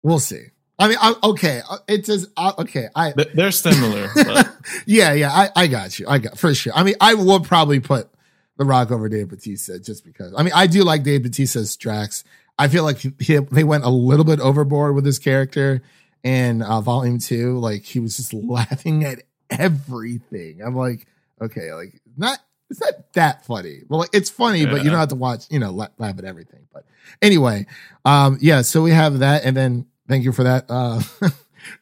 [0.04, 0.48] We'll see.
[0.78, 2.90] I mean, I, okay, uh, it says uh, okay.
[2.96, 4.54] I They're similar, but
[4.86, 6.06] yeah, yeah, I, I got you.
[6.08, 6.74] I got for sure.
[6.76, 8.10] I mean, I would probably put
[8.58, 10.34] The Rock over Dave Bautista just because.
[10.38, 12.24] I mean, I do like Dave Bautista's Drax.
[12.60, 15.82] I feel like he, he- they went a little bit overboard with his character
[16.24, 17.58] in uh, Volume Two.
[17.58, 20.62] Like he was just laughing at everything.
[20.62, 21.08] I'm like,
[21.42, 23.82] okay, like not it's not that funny.
[23.88, 26.68] Well, like, it's funny, but you don't have to watch, you know, laugh at everything.
[26.74, 26.84] But
[27.22, 27.68] anyway,
[28.04, 28.62] um, yeah.
[28.64, 30.66] So we have that, and then thank you for that.
[30.70, 31.02] Uh,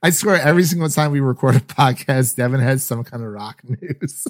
[0.03, 3.61] I swear, every single time we record a podcast, Devin has some kind of rock
[3.67, 4.27] news.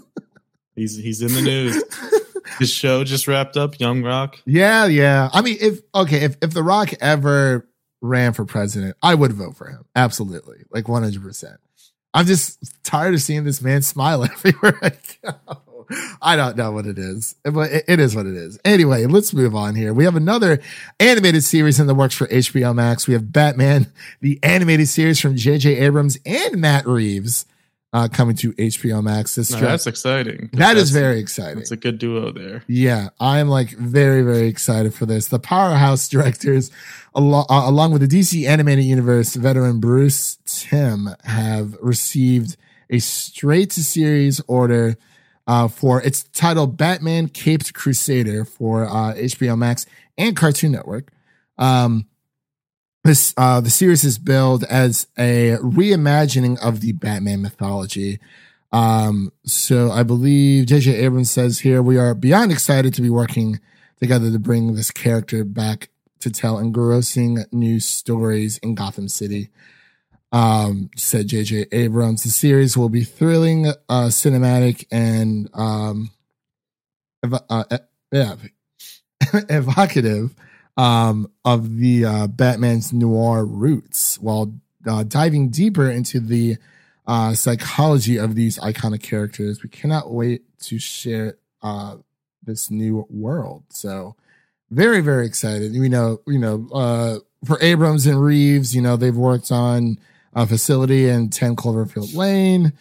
[0.75, 1.83] He's he's in the news.
[2.59, 4.39] His show just wrapped up, Young Rock.
[4.45, 5.29] yeah, yeah.
[5.31, 7.67] I mean, if okay, if if The Rock ever
[8.01, 9.85] ran for president, I would vote for him.
[9.95, 11.59] Absolutely, like one hundred percent.
[12.15, 14.91] I'm just tired of seeing this man smile everywhere I
[15.23, 15.57] go.
[16.21, 18.59] I don't know what it is, but it, it is what it is.
[18.65, 19.93] Anyway, let's move on here.
[19.93, 20.59] We have another
[20.99, 23.07] animated series in the works for HBO Max.
[23.07, 23.91] We have Batman,
[24.21, 25.77] the animated series from J.J.
[25.77, 27.45] Abrams and Matt Reeves,
[27.93, 29.35] uh, coming to HBO Max.
[29.35, 30.49] This dra- that's exciting.
[30.53, 31.59] that is That's- very exciting.
[31.59, 32.63] It's a good duo there.
[32.67, 35.27] Yeah, I'm like very, very excited for this.
[35.27, 36.71] The Powerhouse directors,
[37.13, 42.57] along, uh, along with the DC animated universe veteran Bruce Timm, have received
[42.89, 44.97] a straight to series order
[45.47, 49.85] uh, for it's titled Batman Caped Crusader for uh, HBO Max
[50.17, 51.11] and Cartoon Network.
[51.57, 52.07] Um,
[53.03, 58.19] this uh, the series is billed as a reimagining of the Batman mythology.
[58.71, 63.59] Um, so I believe JJ Abrams says here we are beyond excited to be working
[63.99, 65.89] together to bring this character back
[66.21, 69.49] to tell engrossing new stories in Gotham City.
[70.33, 72.23] Um, said JJ Abrams.
[72.23, 76.09] The series will be thrilling, uh, cinematic, and um,
[77.23, 77.77] ev- uh,
[78.11, 78.35] yeah,
[79.49, 80.33] evocative
[80.77, 84.53] um, of the uh, Batman's noir roots, while
[84.87, 86.57] uh, diving deeper into the
[87.05, 89.61] uh, psychology of these iconic characters.
[89.61, 91.97] We cannot wait to share uh,
[92.41, 93.63] this new world.
[93.69, 94.15] So,
[94.71, 95.73] very very excited.
[95.73, 99.97] We know you know uh, for Abrams and Reeves, you know they've worked on
[100.35, 102.73] a facility in Ten Cloverfield Lane.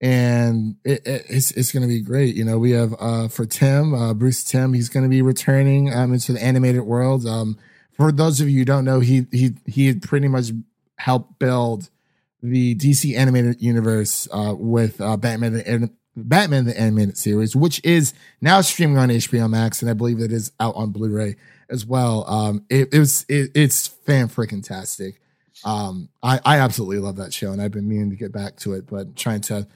[0.00, 2.34] And it, it- it's it's going to be great.
[2.34, 4.72] You know, we have uh, for Timm, uh, Bruce Timm.
[4.72, 7.26] He's going to be returning um, into the animated world.
[7.26, 7.58] Um,
[7.92, 10.52] for those of you who don't know, he he he had pretty much
[10.96, 11.90] helped build
[12.42, 18.14] the DC animated universe uh, with uh, Batman the Batman the animated series, which is
[18.40, 21.36] now streaming on HBO Max, and I believe it is out on Blu-ray
[21.68, 22.24] as well.
[22.26, 25.20] Um, it, it was it, it's fan freaking tastic.
[25.64, 28.74] Um, I I absolutely love that show, and I've been meaning to get back to
[28.74, 29.66] it, but trying to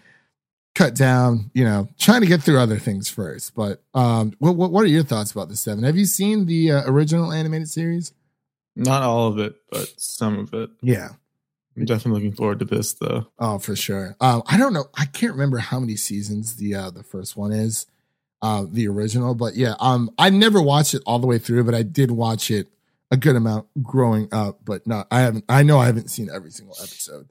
[0.74, 3.54] cut down, you know, trying to get through other things first.
[3.54, 5.84] But um, what what, what are your thoughts about this, Devin?
[5.84, 8.12] Have you seen the uh, original animated series?
[8.76, 10.70] Not all of it, but some of it.
[10.82, 11.10] Yeah.
[11.76, 13.26] I'm definitely looking forward to this though.
[13.38, 14.16] Oh, for sure.
[14.20, 14.86] Um, I don't know.
[14.96, 17.86] I can't remember how many seasons the uh, the first one is,
[18.42, 19.34] uh, the original.
[19.34, 22.50] But yeah, um, I never watched it all the way through, but I did watch
[22.50, 22.68] it
[23.14, 24.60] a good amount growing up.
[24.64, 25.44] But not, I haven't.
[25.48, 27.28] I know I haven't seen every single episode,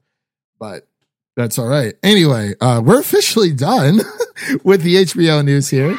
[0.58, 0.88] but
[1.36, 1.94] that's all right.
[2.02, 3.98] Anyway, uh, we're officially done
[4.64, 5.98] with the HBO news here.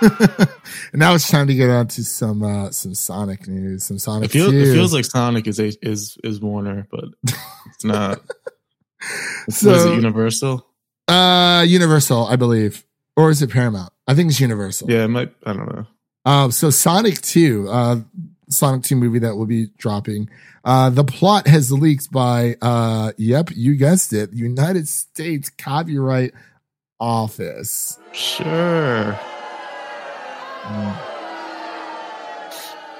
[0.00, 0.48] and
[0.94, 3.84] now it's time to get on to some uh, some Sonic news.
[3.84, 4.26] Some Sonic.
[4.30, 7.04] It feels, it feels like Sonic is a, is is Warner, but
[7.66, 8.20] it's not.
[9.48, 10.66] So- Was it Universal?
[11.06, 12.84] Uh, Universal, I believe,
[13.16, 13.92] or is it Paramount?
[14.08, 14.90] I think it's Universal.
[14.90, 15.32] Yeah, it might.
[15.46, 15.86] I don't know.
[16.24, 18.00] Um, so Sonic Two, uh,
[18.48, 20.28] Sonic Two movie that will be dropping.
[20.64, 26.34] Uh, the plot has leaked by, uh, yep, you guessed it, United States Copyright
[27.00, 27.98] Office.
[28.12, 29.18] Sure.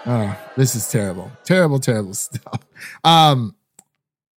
[0.07, 2.65] Oh, this is terrible, terrible, terrible stuff.
[3.05, 3.55] Um,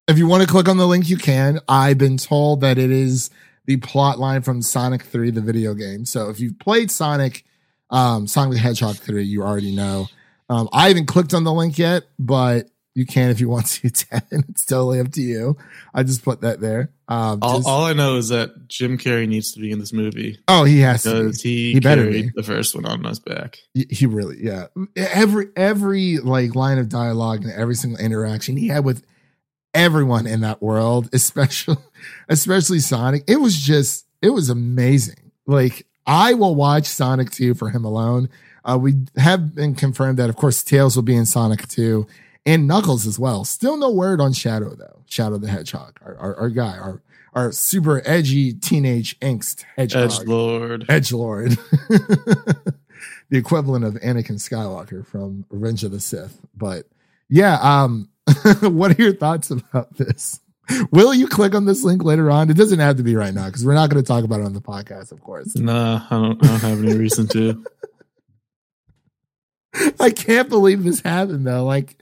[0.09, 1.61] if you want to click on the link, you can.
[1.69, 3.31] I've been told that it is
[3.67, 6.05] the plot line from Sonic 3, the video game.
[6.05, 7.45] So if you've played Sonic,
[7.91, 10.07] um, Sonic the Hedgehog 3, you already know.
[10.49, 13.89] Um, I haven't clicked on the link yet, but you can if you want to,
[14.11, 14.45] Devin.
[14.49, 15.57] It's totally up to you.
[15.95, 16.91] I just put that there.
[17.09, 19.93] Um, All, just- all I know is that Jim Carrey needs to be in this
[19.93, 21.11] movie oh, he has to.
[21.25, 22.33] because he, He better carried be.
[22.35, 23.59] the first one on his back.
[23.75, 24.67] He- He really, yeah.
[24.97, 29.05] Every every like line of dialogue and every single interaction he had with
[29.75, 31.77] everyone in that world, especially
[32.29, 35.33] especially Sonic, it was just it was amazing.
[35.47, 38.29] Like I will watch Sonic 2 for him alone.
[38.65, 42.05] Uh, we have been confirmed that of course Tails will be in Sonic 2
[42.45, 43.45] and Knuckles as well.
[43.45, 45.05] Still no word on Shadow though.
[45.07, 47.01] Shadow the Hedgehog, our our, our guy, our
[47.33, 50.11] our super edgy teenage angst hedgehog.
[50.11, 50.87] Edge Lord.
[50.89, 51.51] Edge Lord.
[51.89, 52.65] the
[53.31, 56.41] equivalent of Anakin Skywalker from Revenge of the Sith.
[56.57, 56.87] But
[57.29, 58.09] yeah, um,
[58.63, 60.41] what are your thoughts about this?
[60.91, 62.51] Will you click on this link later on?
[62.51, 64.47] It doesn't have to be right now because we're not going to talk about it
[64.47, 65.57] on the podcast, of course.
[65.57, 67.65] Nah, I don't, I don't have any reason to.
[70.01, 71.65] I can't believe this happened though.
[71.65, 71.97] Like,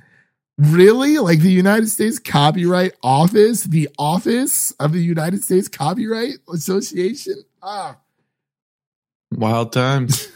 [0.57, 1.19] really?
[1.19, 7.43] Like the United States Copyright Office, the office of the United States Copyright Association?
[7.63, 7.99] Ah,
[9.33, 10.29] Wild times.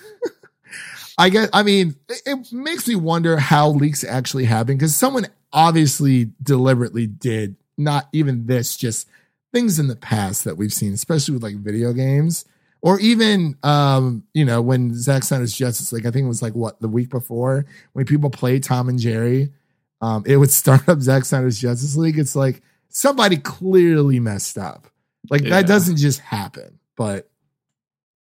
[1.19, 1.49] I guess.
[1.53, 7.07] I mean, it, it makes me wonder how leaks actually happen because someone obviously deliberately
[7.07, 9.09] did not even this, just
[9.53, 12.45] things in the past that we've seen, especially with like video games
[12.81, 16.55] or even um, you know, when Zack Snyder's Justice League, I think it was like
[16.55, 19.53] what the week before when people played Tom and Jerry,
[20.01, 22.19] um, it would start up Zack Snyder's Justice League.
[22.19, 24.89] It's like somebody clearly messed up.
[25.31, 25.51] Like Yeah.
[25.51, 27.29] that doesn't just happen, but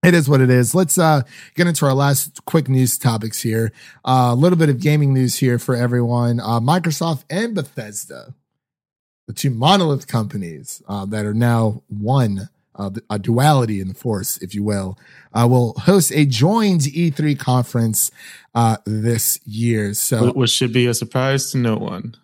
[0.04, 0.74] it is what it is.
[0.74, 1.22] Let's uh
[1.56, 3.72] get into our last quick news topics here.
[4.06, 6.40] Uh, a little bit of gaming news here for everyone.
[6.40, 8.34] Uh, Microsoft and Bethesda,
[9.30, 14.38] the two monolith companies uh, that are now one, uh, a duality in the force,
[14.38, 14.98] if you will,
[15.36, 18.10] uh, will host a joined E3 conference
[18.56, 19.94] uh, this year.
[19.94, 22.16] So, Which should be a surprise to no one.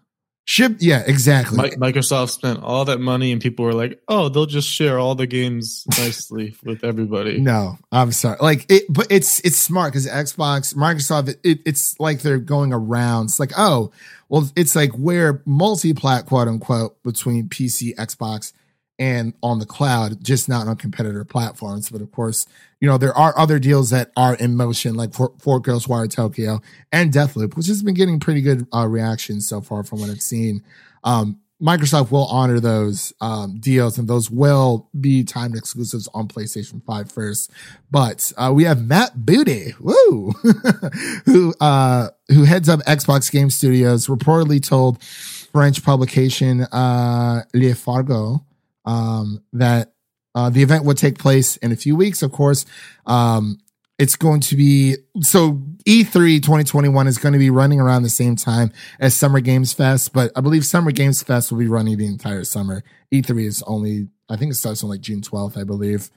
[0.46, 1.58] Ship, yeah, exactly.
[1.58, 5.16] Mi- Microsoft spent all that money, and people were like, "Oh, they'll just share all
[5.16, 8.38] the games nicely with everybody." No, I'm sorry.
[8.40, 12.72] Like it, but it's it's smart because Xbox, Microsoft, it, it, it's like they're going
[12.72, 13.26] around.
[13.26, 13.92] It's like, oh,
[14.30, 18.54] well, it's like we're multi-plat, quote unquote, between PC, Xbox,
[18.98, 21.90] and on the cloud, just not on competitor platforms.
[21.90, 22.46] But of course,
[22.80, 26.62] you know there are other deals that are in motion, like for, for Ghostwire Tokyo
[26.92, 30.22] and Deathloop, which has been getting pretty good uh, reactions so far from what I've
[30.22, 30.64] seen.
[31.04, 36.84] Um, Microsoft will honor those um, deals, and those will be timed exclusives on PlayStation
[36.84, 37.50] 5 first.
[37.90, 40.32] But uh, we have Matt Booty, woo,
[41.26, 48.46] who uh, who heads up Xbox Game Studios, reportedly told French publication uh, Le Figaro
[48.86, 49.94] um, that
[50.34, 52.22] uh, the event would take place in a few weeks.
[52.22, 52.66] Of course,
[53.06, 53.60] um,
[53.98, 58.10] it's going to be so E E3 2021 is going to be running around the
[58.10, 61.98] same time as Summer Games Fest, but I believe Summer Games Fest will be running
[61.98, 62.84] the entire summer.
[63.14, 66.10] E3 is only, I think it starts on like June 12th, I believe.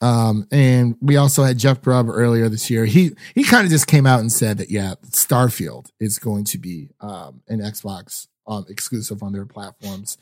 [0.00, 2.84] Um, and we also had Jeff Grubb earlier this year.
[2.84, 6.58] He he kind of just came out and said that yeah, Starfield is going to
[6.58, 10.18] be um, an Xbox um, exclusive on their platforms.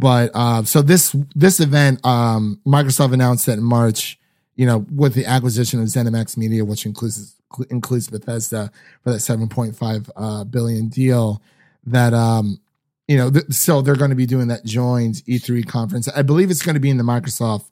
[0.00, 4.18] But uh, so this this event, um, Microsoft announced that in March,
[4.56, 7.36] you know, with the acquisition of ZeniMax Media, which includes
[7.68, 11.42] includes Bethesda for that 7.5 uh, billion deal,
[11.84, 12.60] that um,
[13.08, 16.08] you know, th- so they're going to be doing that joint E3 conference.
[16.08, 17.64] I believe it's going to be in the Microsoft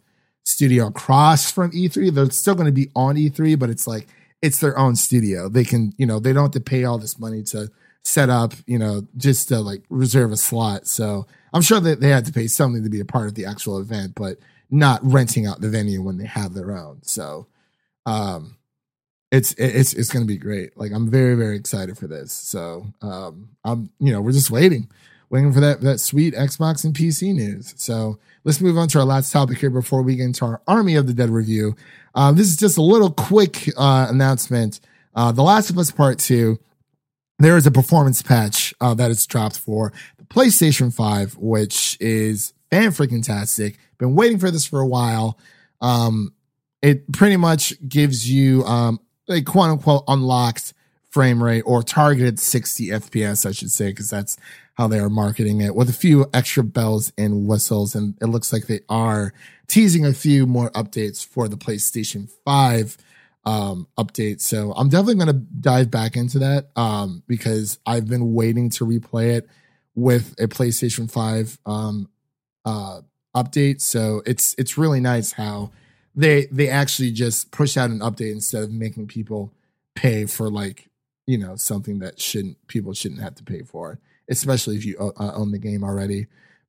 [0.44, 2.12] studio across from E3.
[2.12, 4.06] They're still going to be on E3, but it's like
[4.42, 5.48] it's their own studio.
[5.48, 7.70] They can, you know, they don't have to pay all this money to
[8.04, 10.86] set up, you know, just to like reserve a slot.
[10.86, 13.46] So I'm sure that they had to pay something to be a part of the
[13.46, 14.38] actual event, but
[14.70, 17.00] not renting out the venue when they have their own.
[17.02, 17.46] So,
[18.06, 18.56] um,
[19.30, 20.76] it's it's it's going to be great.
[20.76, 22.32] Like I'm very very excited for this.
[22.32, 24.88] So, um, I'm you know we're just waiting,
[25.30, 27.74] waiting for that that sweet Xbox and PC news.
[27.76, 30.96] So let's move on to our last topic here before we get into our Army
[30.96, 31.76] of the Dead review.
[32.14, 34.80] Um, this is just a little quick uh, announcement.
[35.14, 36.58] Uh, the Last of Us Part Two
[37.38, 39.92] there is a performance patch uh, that is dropped for
[40.30, 43.78] PlayStation 5, which is fan freaking tastic.
[43.98, 45.38] Been waiting for this for a while.
[45.80, 46.34] Um,
[46.82, 50.74] it pretty much gives you um, a quote unquote unlocked
[51.10, 54.36] frame rate or targeted 60 FPS, I should say, because that's
[54.74, 57.94] how they are marketing it with a few extra bells and whistles.
[57.94, 59.32] And it looks like they are
[59.66, 62.96] teasing a few more updates for the PlayStation 5
[63.44, 64.40] um update.
[64.40, 68.84] So I'm definitely going to dive back into that um because I've been waiting to
[68.84, 69.48] replay it
[69.98, 72.08] with a PlayStation 5 um
[72.64, 73.00] uh
[73.34, 73.80] update.
[73.80, 75.70] So it's it's really nice how
[76.14, 79.52] they they actually just push out an update instead of making people
[79.94, 80.88] pay for like,
[81.26, 85.32] you know, something that shouldn't people shouldn't have to pay for, especially if you uh,
[85.34, 86.26] own the game already.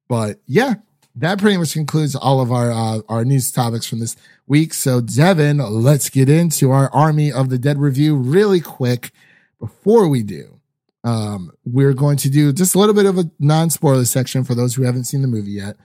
[0.08, 0.76] But yeah,
[1.16, 4.16] that pretty much concludes all of our uh, our news topics from this
[4.48, 4.74] week.
[4.74, 9.12] So, Devin, let's get into our Army of the Dead review really quick.
[9.60, 10.59] Before we do,
[11.04, 14.56] um, we're going to do just a little bit of a non spoiler section for
[14.56, 15.78] those who haven't seen the movie yet,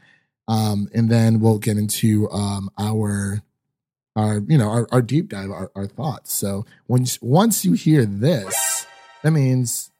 [0.49, 3.43] um, and then we'll get into um, our
[4.17, 6.33] our you know our, our deep dive, our, our thoughts.
[6.33, 8.87] So, once once you hear this,
[9.23, 9.91] that means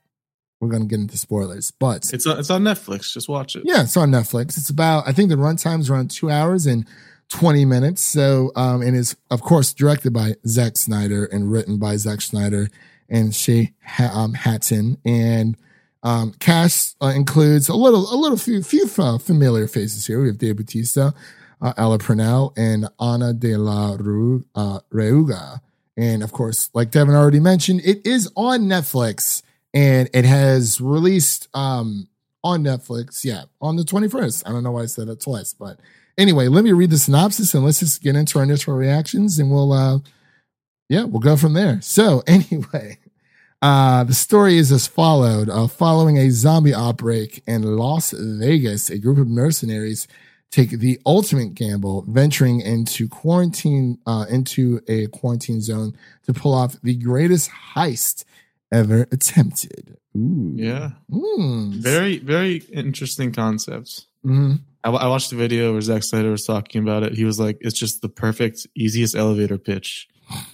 [0.61, 1.71] we're going to get into spoilers.
[1.71, 3.13] But It's on, it's on Netflix.
[3.13, 3.63] Just watch it.
[3.67, 4.57] yeah, it's on Netflix.
[4.57, 6.87] It's about I think the runtime's around two hours and
[7.29, 8.03] twenty minutes.
[8.03, 12.69] So um, and is of course directed by Zack Snyder and written by Zack Snyder
[13.15, 14.99] and Shay ha- um, Hatten.
[15.05, 15.57] And
[16.03, 20.21] um, cast uh, includes a little a little few few uh, familiar faces here.
[20.21, 21.15] We have Dave Bautista,
[21.63, 25.61] uh, Ella Purnell, and Ana de la Ru- uh, Reuga.
[25.97, 29.43] And of course, like Devin already mentioned, it is on Netflix
[29.73, 32.09] and it has released um
[32.43, 34.43] on Netflix, yeah, on the 21st.
[34.45, 35.79] I don't know why I said it twice, but
[36.19, 39.51] anyway, let me read the synopsis and let's just get into our initial reactions and
[39.51, 40.01] we'll uh
[40.89, 41.81] yeah, we'll go from there.
[41.81, 42.99] So anyway,
[43.63, 48.99] uh, the story is as followed: uh, Following a zombie outbreak in Las Vegas, a
[48.99, 50.07] group of mercenaries
[50.51, 56.77] take the ultimate gamble, venturing into quarantine uh, into a quarantine zone to pull off
[56.83, 58.25] the greatest heist
[58.71, 59.97] ever attempted.
[60.17, 60.53] Ooh.
[60.55, 60.91] Yeah.
[61.11, 61.73] Mm.
[61.75, 64.07] Very, very interesting concepts.
[64.25, 64.61] Mhm.
[64.85, 67.15] I, I watched the video where Zack Snyder was talking about it.
[67.15, 70.07] He was like, "It's just the perfect, easiest elevator pitch,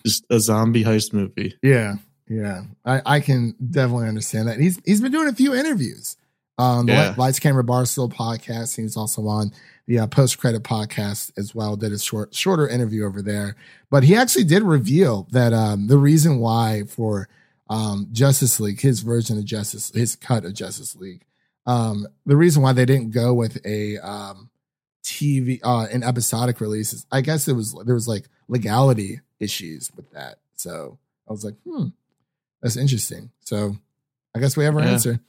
[0.07, 1.97] just a zombie heist movie." Yeah,
[2.31, 2.63] yeah.
[2.85, 4.59] I, I can definitely understand that.
[4.61, 6.17] He's he's been doing a few interviews
[6.57, 7.15] on the Yeah.
[7.19, 8.77] Lights Camera Barstool podcast.
[8.77, 9.53] He's also on
[9.87, 11.75] the uh, Post Credit podcast as well.
[11.77, 13.57] Did a short shorter interview over there,
[13.91, 17.29] but he actually did reveal that um, the reason why for
[17.69, 21.25] um, Justice League, his version of Justice, his cut of Justice League,
[21.67, 24.51] um, the reason why they didn't go with a um,
[25.03, 29.91] TV uh, an episodic release is I guess it was there was like legality issues
[29.97, 30.39] with that.
[30.55, 31.87] So I was like, hmm,
[32.63, 33.31] that's interesting.
[33.41, 33.77] So
[34.35, 34.91] I guess we have our Yeah.
[34.93, 35.21] answer.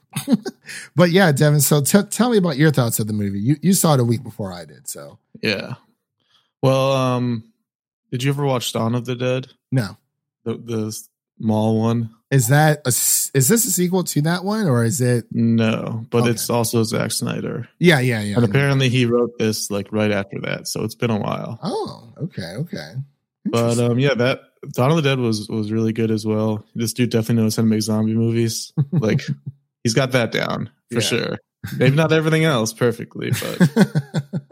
[0.96, 1.60] but yeah, Devin.
[1.60, 3.40] So t- tell me about your thoughts of the movie.
[3.40, 4.88] You you saw it a week before I did.
[4.88, 5.74] So Yeah.
[6.62, 7.44] Well, um,
[8.10, 9.48] did you ever watch Dawn of the Dead?
[9.70, 9.96] no,
[10.44, 10.98] The the
[11.38, 12.10] mall one?
[12.30, 15.26] is that a is this a sequel to that one or is it?
[15.32, 16.30] No, but Okay.
[16.30, 18.36] it's also Zack Snyder, Yeah, yeah, yeah.
[18.36, 21.58] and apparently he wrote this like right after that, so it's been a while.
[21.62, 22.92] oh, okay, okay.
[23.46, 26.64] But um, yeah, that Dawn of the Dead was was really good as well.
[26.74, 28.72] This dude definitely knows how to make zombie movies.
[28.92, 29.20] Like
[29.82, 31.00] he's got that down for Yeah.
[31.00, 31.38] sure.
[31.76, 33.70] Maybe not everything else perfectly, but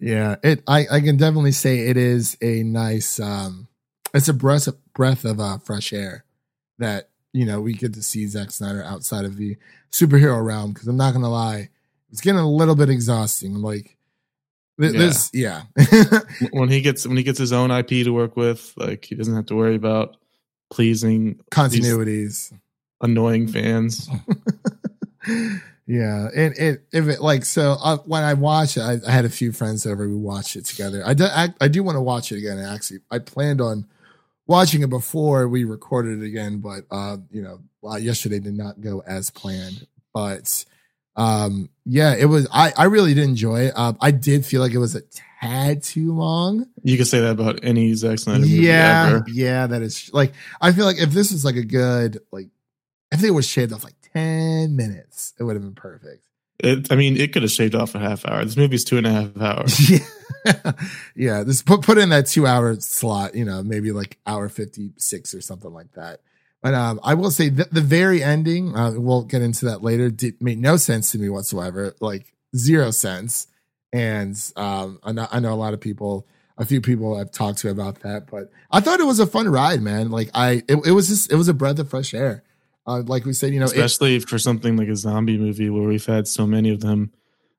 [0.00, 0.62] yeah, it.
[0.66, 3.18] I I can definitely say it is a nice.
[3.20, 3.68] um
[4.12, 6.24] It's a breath of, breath of uh, fresh air
[6.78, 9.56] that you know we get to see Zack Snyder outside of the
[9.90, 10.72] superhero realm.
[10.72, 11.70] Because I'm not gonna lie,
[12.10, 13.54] it's getting a little bit exhausting.
[13.56, 13.96] Like
[14.80, 14.98] th- Yeah.
[14.98, 15.62] this, yeah,
[16.52, 19.34] when he gets when he gets his own IP to work with, like he doesn't
[19.34, 20.16] have to worry about
[20.70, 22.52] pleasing continuities.
[23.00, 24.08] annoying fans.
[25.86, 29.24] yeah, and it if it like so uh, when I watched it, I, I had
[29.24, 30.08] a few friends over.
[30.08, 31.02] We watched it together.
[31.04, 32.58] I do, I, I do want to watch it again.
[32.58, 33.86] Actually, I planned on
[34.46, 38.80] watching it before we recorded it again, but uh, you know, uh, yesterday did not
[38.80, 39.86] go as planned.
[40.12, 40.64] But
[41.16, 42.48] um, yeah, it was.
[42.52, 43.72] I I really did enjoy it.
[43.76, 45.02] Uh, I did feel like it was a
[45.40, 46.66] tad too long.
[46.82, 49.24] You could say that about any Zack Snyder movie Yeah, ever.
[49.28, 52.48] yeah, that is like I feel like if this was like a good like
[53.12, 56.24] if it was shaved off like ten minutes, it would have been perfect.
[56.60, 58.44] It, I mean, it could have shaved off a half hour.
[58.44, 59.90] This movie's two and a half hours.
[60.46, 60.72] yeah,
[61.16, 61.42] yeah.
[61.42, 63.34] This put put in that two hour slot.
[63.34, 66.20] You know, maybe like hour fifty six or something like that.
[66.64, 70.08] But um, I will say that the very ending, uh, we'll get into that later,
[70.08, 73.48] did made no sense to me whatsoever, like zero sense.
[73.92, 77.58] And um, I know, I know a lot of people, a few people I've talked
[77.58, 80.10] to about that, but I thought it was a fun ride, man.
[80.10, 82.42] Like I, it, it was just, it was a breath of fresh air.
[82.86, 85.86] Uh, like we said, you know, it, Especially for something like a zombie movie where
[85.86, 87.12] we've had so many of them.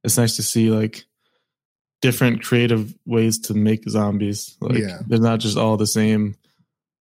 [0.03, 1.05] It's nice to see like
[2.01, 4.57] different creative ways to make zombies.
[4.61, 5.01] Like Yeah.
[5.05, 6.37] they're not just all the same.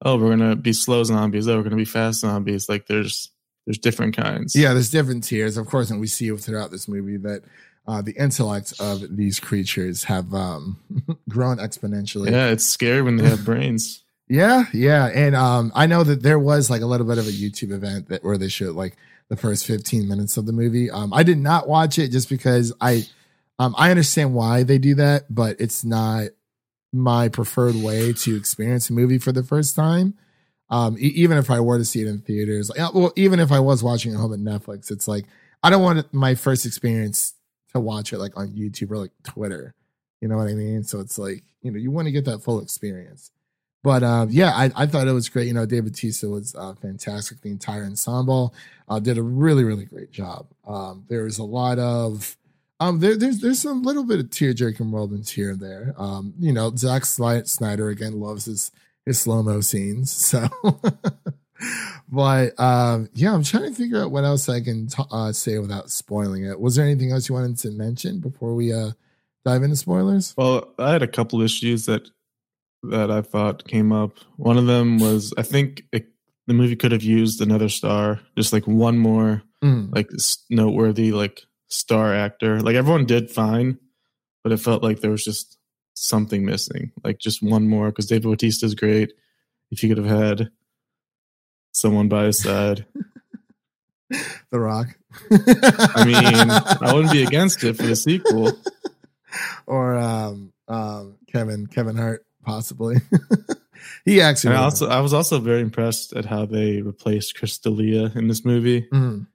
[0.05, 1.49] Oh, we're gonna be slow zombies.
[1.49, 2.69] Oh, we're gonna be fast zombies.
[2.69, 3.31] Like there's
[3.67, 4.55] there's different kinds.
[4.55, 7.43] Yeah, there's different tiers, of course, and we see throughout this movie that
[7.87, 10.79] uh, the intellect of these creatures have um,
[11.29, 12.31] grown exponentially.
[12.31, 14.03] Yeah, it's scary when they have brains.
[14.29, 15.07] yeah, yeah.
[15.07, 18.09] And um, I know that there was like a little bit of a YouTube event
[18.09, 18.97] that where they showed like
[19.29, 20.91] the first 15 minutes of the movie.
[20.91, 23.07] Um, I did not watch it just because I
[23.59, 26.29] um, I understand why they do that, but it's not
[26.95, 30.15] my preferred way to experience a movie for the first time.
[30.71, 33.41] Um, e- even if I were to see it in theaters, like, uh, well, even
[33.41, 35.27] if I was watching it home at Netflix, it's like
[35.63, 37.35] I don't want my first experience
[37.73, 39.75] to watch it like on YouTube or like Twitter.
[40.21, 40.85] You know what I mean?
[40.85, 43.31] So it's like you know you want to get that full experience.
[43.83, 45.49] But uh, yeah, I, I thought it was great.
[45.49, 47.43] You know, David Bautista was uh, fantastic.
[47.43, 48.55] The entire ensemble
[48.89, 50.47] uh, did a really really great job.
[50.67, 52.37] Um, there was a lot of
[52.81, 55.95] um, there, there's there's some little bit of tear jerking moments here and there.
[55.97, 58.71] Um, you know, Zack Snyder again loves his
[59.07, 60.13] his slow mo scenes.
[61.57, 61.71] So,
[62.11, 65.59] but um, yeah, I'm trying to figure out what else I can t- uh, say
[65.59, 66.61] without spoiling it.
[66.61, 68.91] Was there anything else you wanted to mention before we uh,
[69.45, 70.35] dive into spoilers?
[70.37, 72.09] Well, I had a couple issues that
[72.83, 74.19] that I thought came up.
[74.37, 76.09] One of them was I think it,
[76.47, 79.95] the movie could have used another star, just like one more Mm.
[79.95, 80.11] like
[80.51, 82.61] noteworthy like star actor.
[82.61, 83.79] Like everyone did fine,
[84.43, 85.59] but it felt like there was just
[85.95, 86.93] something missing.
[87.03, 89.13] Like just one more because David is great.
[89.71, 90.51] If you could have had
[91.73, 92.87] someone by his side,
[94.51, 94.89] The Rock.
[95.31, 96.51] I mean,
[96.89, 98.53] I wouldn't be against it for the sequel.
[99.67, 102.97] or um, um, Kevin Kevin Hart possibly.
[104.05, 104.55] he actually.
[104.55, 108.29] I was- also I was also very impressed at how they replaced Chris D'Elia in
[108.29, 109.27] this movie Mhm.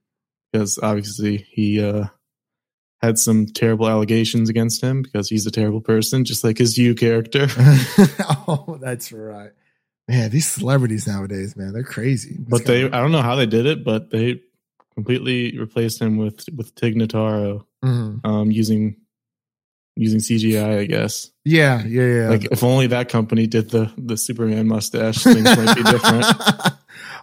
[0.52, 2.06] because obviously he uh,
[3.02, 6.94] had some terrible allegations against him because he's a terrible person, just like his you
[6.96, 7.48] character.
[8.48, 9.52] oh, that's right.
[10.08, 12.36] Man, these celebrities nowadays, man, they're crazy.
[12.40, 14.42] This But they guy- I don't know how they did it, but they
[14.96, 18.20] completely replaced him with with Tig Notaro Mhm.
[18.26, 18.96] um, using
[19.96, 21.30] using CGI, I guess.
[21.46, 22.30] yeah, yeah, yeah.
[22.30, 26.26] Like if only that company did the the Superman mustache, things might be different.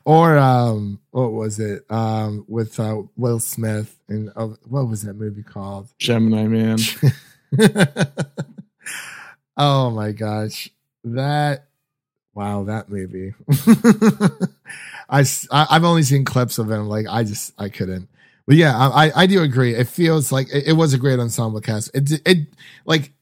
[0.06, 1.84] or um, what was it?
[1.90, 5.88] Um, with uh, Will Smith and uh, what was that movie called?
[5.98, 6.78] Gemini Man.
[9.56, 10.70] oh my gosh,
[11.04, 11.66] that
[12.34, 13.34] wow, that movie.
[15.08, 16.74] I, I have only seen clips of it.
[16.74, 18.08] I'm like I just I couldn't.
[18.46, 19.74] But yeah, I I- I do agree.
[19.74, 21.90] It feels like it, it was a great ensemble cast.
[21.94, 22.38] It it
[22.84, 23.12] like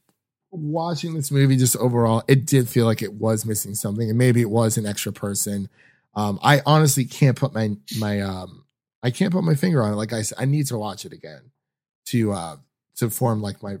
[0.51, 4.41] watching this movie just overall, it did feel like it was missing something, and maybe
[4.41, 5.69] it was an extra person.
[6.15, 8.65] Um, I honestly can't put my my um
[9.03, 9.97] I can't put my finger on it.
[9.97, 11.51] Like I said, I need to watch it again
[12.07, 12.57] to uh
[12.97, 13.77] to form like my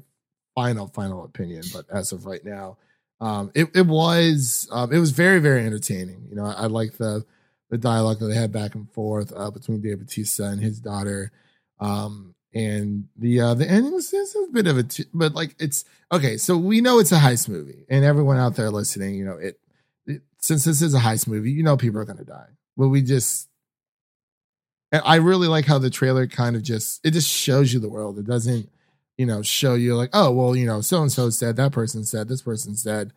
[0.53, 1.63] final final opinion.
[1.73, 2.77] But as of right now,
[3.21, 6.27] um, it it was um, it was very very entertaining.
[6.29, 7.25] You know, I, I like the
[7.69, 11.31] the dialogue that they had back and forth uh, between Dave Bautista and his daughter.
[11.79, 15.83] Um, and the uh, the ending was, a bit of a, t- but like it's
[16.11, 16.37] okay.
[16.37, 19.59] So we know it's a heist movie, and everyone out there listening, you know, it
[20.39, 22.49] since this is a heist movie, you know, people are going to die.
[22.77, 23.47] But we just,
[24.91, 27.89] and I really like how the trailer kind of just it just shows you the
[27.89, 28.19] world.
[28.19, 28.69] It doesn't,
[29.17, 32.03] you know, show you like, oh well, you know, so and so said, that person
[32.03, 33.13] said, this person said.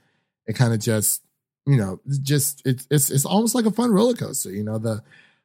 [0.47, 1.22] It kind of just,
[1.66, 4.51] you know, just it's it's it's almost like a fun roller coaster.
[4.51, 5.03] You know, the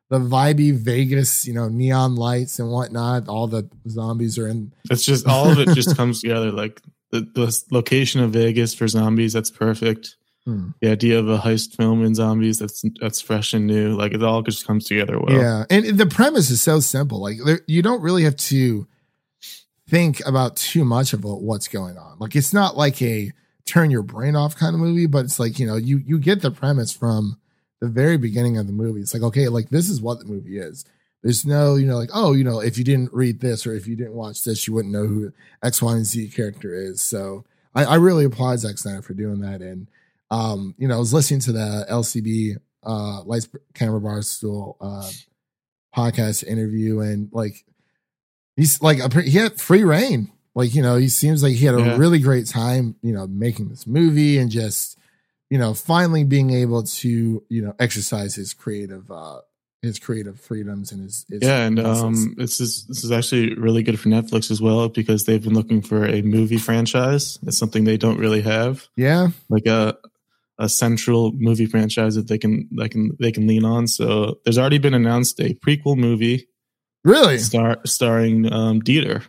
[0.09, 3.27] the vibey Vegas, you know, neon lights and whatnot.
[3.27, 4.71] All the zombies are in.
[4.89, 6.51] It's just all of it just comes together.
[6.53, 6.81] Like
[7.11, 10.15] the, the location of Vegas for zombies, that's perfect.
[10.45, 10.69] Hmm.
[10.81, 13.95] The idea of a heist film in zombies, that's that's fresh and new.
[13.95, 15.37] Like it all just comes together well.
[15.37, 17.21] Yeah, and the premise is so simple.
[17.21, 18.85] Like there, you don't really have to
[19.89, 22.17] think about too much about what's going on.
[22.19, 23.31] Like it's not like a
[23.65, 26.41] turn your brain off kind of movie, but it's like you know you you get
[26.41, 27.37] the premise from
[27.79, 28.99] the very beginning of the movie.
[28.99, 30.83] It's like okay, like this is what the movie is.
[31.21, 33.87] There's no you know like oh you know if you didn't read this or if
[33.87, 35.31] you didn't watch this, you wouldn't know who
[35.63, 37.01] X, Y, and Z character is.
[37.01, 39.61] So I, I really applaud Zack Snyder for doing that.
[39.61, 39.87] And
[40.31, 45.09] um, you know, I was listening to the LCB uh Lights Camera Barstool uh
[45.95, 47.63] podcast interview and like
[48.55, 50.31] he's like a he had free rein.
[50.55, 51.97] Like, you know, he seems like he had a Yeah.
[51.97, 54.99] really great time, you know, making this movie and just,
[55.49, 59.39] you know, finally being able to, you know, exercise his creative uh
[59.81, 63.83] his creative freedoms and his, his Yeah, and um, this is this is actually really
[63.83, 67.37] good for Netflix as well because they've been looking for a movie franchise.
[67.45, 69.27] It's something they don't really have, yeah.
[69.49, 69.97] like a
[70.59, 73.87] a central movie franchise that they can they can they can lean on.
[73.87, 76.47] So there's already been announced a prequel movie
[77.03, 77.37] Really?
[77.39, 79.23] star starring um, Dieter.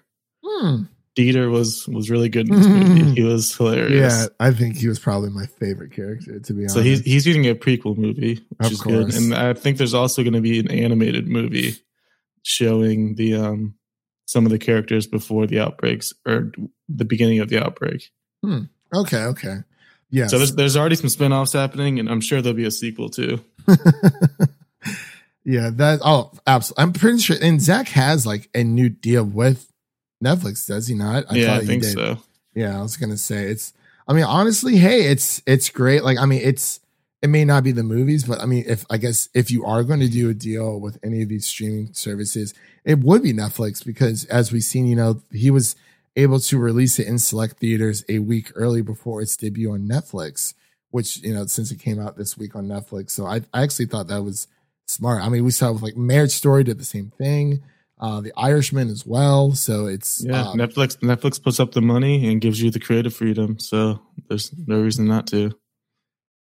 [0.45, 0.83] Hmm.
[1.17, 3.15] Dieter was was really good in this movie.
[3.15, 4.13] He was hilarious.
[4.13, 6.75] Yeah, I think he was probably my favorite character, to be honest.
[6.75, 9.15] So he's he's getting a prequel movie, which Of is good.
[9.15, 11.77] And I think there's also going to be an animated movie
[12.43, 13.75] showing the um
[14.27, 16.51] some of the characters before the outbreaks or
[16.89, 18.11] the beginning of the outbreak.
[18.43, 18.65] Hmm.
[18.95, 19.59] okay, okay.
[20.11, 20.27] Yeah.
[20.27, 23.41] So there's there's already some spin-offs happening and I'm sure there'll be a sequel too.
[25.45, 26.83] yeah, that oh absolutely.
[26.83, 29.71] I'm pretty sure and Zack has like a new deal with
[30.23, 31.25] Netflix, does he not?
[31.33, 31.93] yeah, I think did.
[31.93, 32.19] so.
[32.55, 33.73] Yeah, I was gonna say it's
[34.07, 36.05] I mean, honestly, hey, it's it's great.
[36.05, 36.81] Like, I mean, it's
[37.23, 39.83] it may not be the movies, but I mean, if I guess if you are
[39.83, 42.53] going to do a deal with any of these streaming services,
[42.85, 45.75] it would be Netflix because as we've seen, you know, he was
[46.17, 50.55] able to release it in select theaters a week early before its debut on Netflix,
[50.91, 53.11] which, you know, since it came out this week on Netflix.
[53.11, 54.47] So I, I actually thought that was
[54.87, 55.23] smart.
[55.23, 57.63] I mean, we saw with like Marriage Story did the same thing.
[57.99, 59.53] Uh, the Irishman as well.
[59.53, 63.15] So it's Yeah, um, Netflix Netflix puts up the money and gives you the creative
[63.15, 65.53] freedom, so there's no reason not to.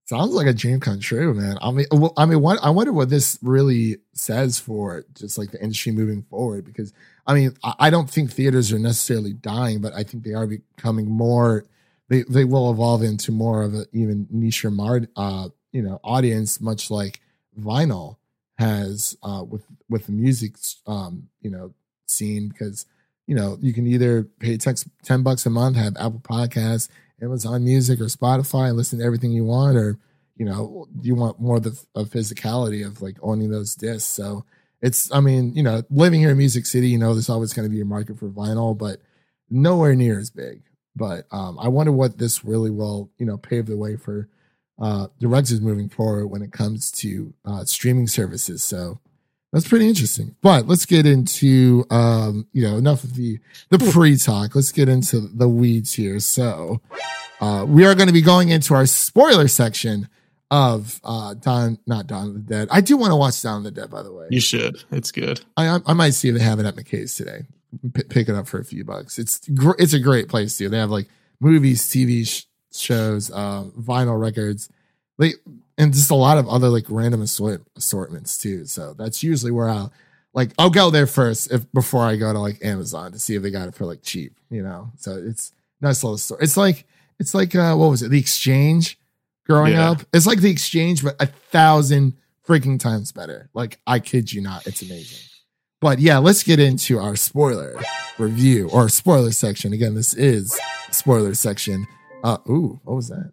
[0.07, 1.57] Sounds like a dream come true, man.
[1.61, 5.53] I mean, well, I mean, what I wonder what this really says for just like
[5.53, 6.65] the industry moving forward.
[6.65, 6.93] Because
[7.29, 11.11] I mean, I, don't think theaters are necessarily dying, but I think they are becoming
[11.11, 11.67] more.
[12.09, 16.59] They they will evolve into more of an even niche mar, uh, you know, audience,
[16.59, 17.21] much like
[17.61, 18.17] vinyl
[18.57, 20.57] has uh, with with the music,
[20.87, 21.75] um, you know,
[22.07, 22.49] scene.
[22.49, 22.87] Because
[23.27, 26.89] you know, you can either pay tex- ten bucks a month, have Apple Podcasts
[27.23, 29.99] Amazon Music or Spotify and listen to everything you want, or
[30.37, 34.09] you know, you want more of the of physicality of like owning those discs.
[34.09, 34.45] So
[34.81, 37.69] it's, I mean, you know, living here in Music City, you know, there's always going
[37.69, 39.01] to be a market for vinyl, but
[39.51, 40.63] nowhere near as big.
[40.95, 44.29] But um, I wonder what this really will, you know, pave the way for
[44.81, 48.63] uh, directors is moving forward when it comes to uh, streaming services.
[48.63, 49.01] So
[49.53, 50.37] that's pretty interesting.
[50.43, 53.39] But let's get into um, you know enough of the
[53.71, 54.55] the pre talk.
[54.55, 56.21] Let's get into the weeds here.
[56.21, 56.81] So
[57.41, 60.09] uh, we are going to be going into our spoiler section
[60.51, 62.69] of uh Dawn, not Don of the Dead.
[62.71, 64.29] I do want to watch Dawn of the Dead, by the way.
[64.31, 64.83] You should.
[64.91, 65.41] It's good.
[65.57, 67.47] I I might see if they have it at McKay's today.
[67.93, 69.19] P- pick it up for a few bucks.
[69.19, 70.69] It's gr- it's a great place too.
[70.71, 72.45] They have like movies, TV sh-
[72.75, 74.71] shows, uh, vinyl records,
[75.19, 75.35] like
[75.77, 78.65] and just a lot of other like random assort- assortments too.
[78.65, 79.93] So that's usually where I'll
[80.33, 83.43] like I'll go there first if before I go to like Amazon to see if
[83.43, 84.39] they got it for like cheap.
[84.51, 86.39] You know, so it's nice little store.
[86.41, 86.87] It's like
[87.19, 88.09] it's like uh what was it?
[88.11, 88.99] The Exchange
[89.49, 89.91] growing Yeah.
[89.93, 90.03] up.
[90.13, 92.15] It's like the Exchange, but a thousand
[92.47, 93.49] freaking times better.
[93.55, 95.19] Like I kid you not, it's amazing.
[95.81, 97.81] But yeah, let's get into our spoiler
[98.19, 99.73] review or spoiler section.
[99.73, 100.59] Again, this is
[100.91, 101.87] spoiler section.
[102.25, 103.33] Uh ooh, what was that?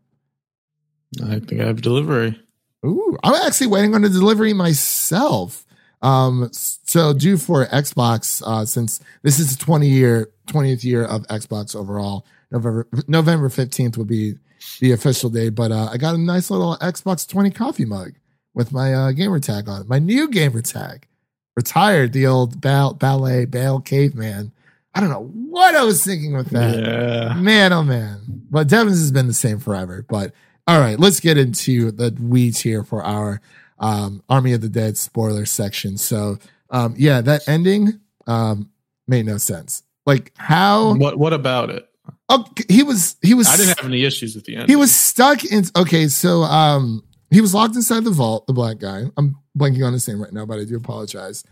[1.23, 2.39] I think I have delivery.
[2.85, 5.65] Ooh, I'm actually waiting on the delivery myself.
[6.01, 11.25] Um, so due for Xbox, uh, since this is the 20 year, 20th year of
[11.27, 14.35] Xbox overall, November, November 15th will be
[14.79, 15.49] the official day.
[15.49, 18.13] But, uh, I got a nice little Xbox 20 coffee mug
[18.53, 21.07] with my, uh, gamer tag on it, my new gamer tag.
[21.55, 24.51] Retired the old ball, ballet, bale caveman.
[24.93, 26.77] I don't know what I was thinking with that.
[26.77, 27.33] Yeah.
[27.35, 28.21] Man, oh man.
[28.49, 30.05] But Devin's has been the same forever.
[30.07, 30.33] But
[30.67, 33.41] all right, let's get into the weeds here for our
[33.77, 35.97] um, Army of the Dead spoiler section.
[35.97, 36.39] So,
[36.69, 38.69] um, yeah, that ending um,
[39.07, 39.83] made no sense.
[40.05, 41.89] Like how What What about it?
[42.29, 44.69] Oh, he was he was I didn't have any issues with the end.
[44.69, 48.77] he was stuck in okay so um he was locked inside the vault the black
[48.77, 49.03] guy.
[49.17, 51.43] I'm blanking on his name right now but i do apologize.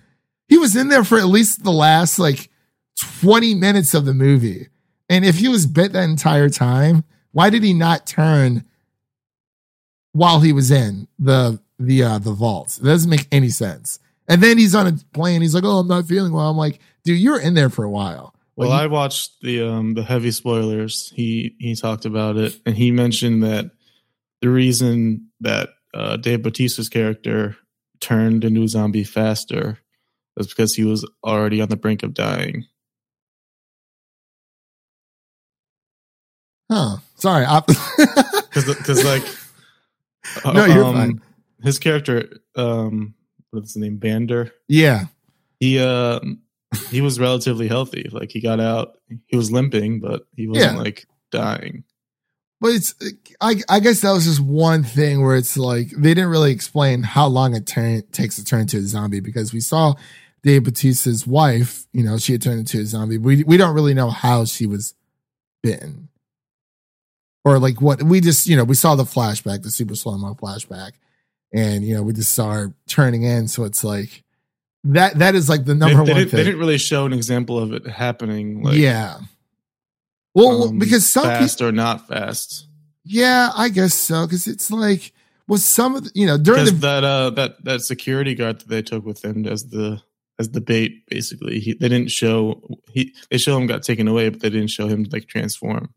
[0.48, 2.50] He was in there for at least the last like
[3.22, 4.68] 20 minutes of the movie.
[5.10, 8.64] And if he was bit that entire time why did he not turn
[10.12, 12.78] while he was in the the uh the vault?
[12.82, 14.00] It doesn't make any sense.
[14.28, 15.42] And then he's on a plane.
[15.42, 16.50] He's like oh i'm not feeling well.
[16.50, 19.94] I'm like dude you're in there for a while Well, Like, I watched the um
[19.96, 21.12] the heavy spoilers.
[21.16, 23.72] He he talked about it, and he mentioned that
[24.42, 27.56] the reason that uh, Dave Bautista's character
[28.02, 29.80] turned into a zombie faster
[30.36, 32.66] was because he was already on the brink of dying.
[36.72, 37.62] huh sorry I,
[38.54, 39.24] Because like,
[40.54, 41.22] No, you're um, fine.
[41.64, 43.14] His character, um,
[43.52, 44.52] what's his name, Bander.
[44.68, 45.06] yeah
[45.60, 46.20] He uh
[46.90, 48.10] he was relatively healthy.
[48.12, 48.98] Like he got out,
[49.28, 50.80] he was limping, but he wasn't Yeah.
[50.80, 51.84] like dying.
[52.62, 52.96] But it's
[53.42, 57.04] I I guess that was just one thing where it's like they didn't really explain
[57.04, 59.96] how long it turn, takes to turn into a zombie because we saw
[60.44, 63.18] Dave Bautista's wife, you know, she had turned into a zombie.
[63.18, 64.94] We we don't really know how she was
[65.62, 66.10] bitten.
[67.46, 70.34] Or like what we just, you know, we saw the flashback, the super slow mo
[70.34, 70.94] flashback,
[71.54, 73.50] and you know, we just saw her turning in.
[73.50, 74.24] So it's like
[74.86, 76.38] that that is like the number they one didn't, thing.
[76.38, 78.62] they didn't really show an example of it happening.
[78.64, 79.20] Like, yeah.
[80.34, 82.68] Well, um, because some people fast or not fast.
[83.04, 84.26] Yeah, I guess so.
[84.26, 85.14] Because it's like,
[85.48, 88.70] well, some of the, you know, during the, that uh that that security guard that
[88.70, 90.02] they took with them as the
[90.40, 92.62] as the bait, basically, he, they didn't show
[92.92, 95.94] he they show him got taken away, but they didn't show him like transform.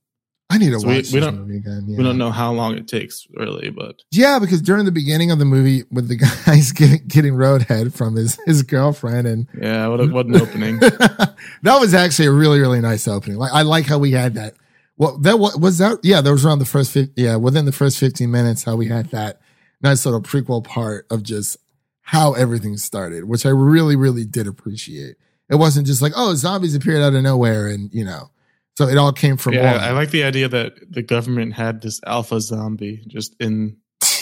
[0.49, 1.84] I need to so we- watch we this don't- movie again.
[1.88, 1.99] Yeah.
[1.99, 5.38] We don't know how long it takes really, but Yeah, because during the beginning of
[5.40, 6.16] the movie, with the
[6.47, 10.78] guys getting getting roadhead from his his girlfriend, and yeah, what, a, what an opening.
[10.80, 11.36] that
[11.80, 13.38] was actually a really really nice opening.
[13.38, 14.55] Like I like how we had that.
[14.99, 15.99] Well, that wa- was that.
[16.03, 16.92] Yeah, that was around the first.
[16.92, 19.40] fif- Yeah, within the first fifteen minutes, how we had that
[19.82, 21.57] nice little prequel part of just
[22.03, 25.16] how everything started, which I really really did appreciate.
[25.51, 28.30] It wasn't just like oh zombies appeared out of nowhere, and you know,
[28.77, 29.81] so it all came from yeah, one.
[29.81, 33.79] I like the idea that the government had this alpha zombie just in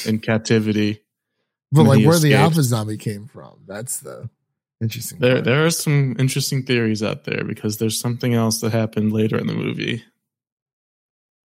[0.06, 1.02] in captivity.
[1.72, 4.30] But like he where the alpha zombie came from, that's the
[4.80, 5.18] interesting.
[5.18, 5.44] There part.
[5.44, 9.48] there are some interesting theories out there because there's something else that happened later in
[9.48, 10.04] the movie.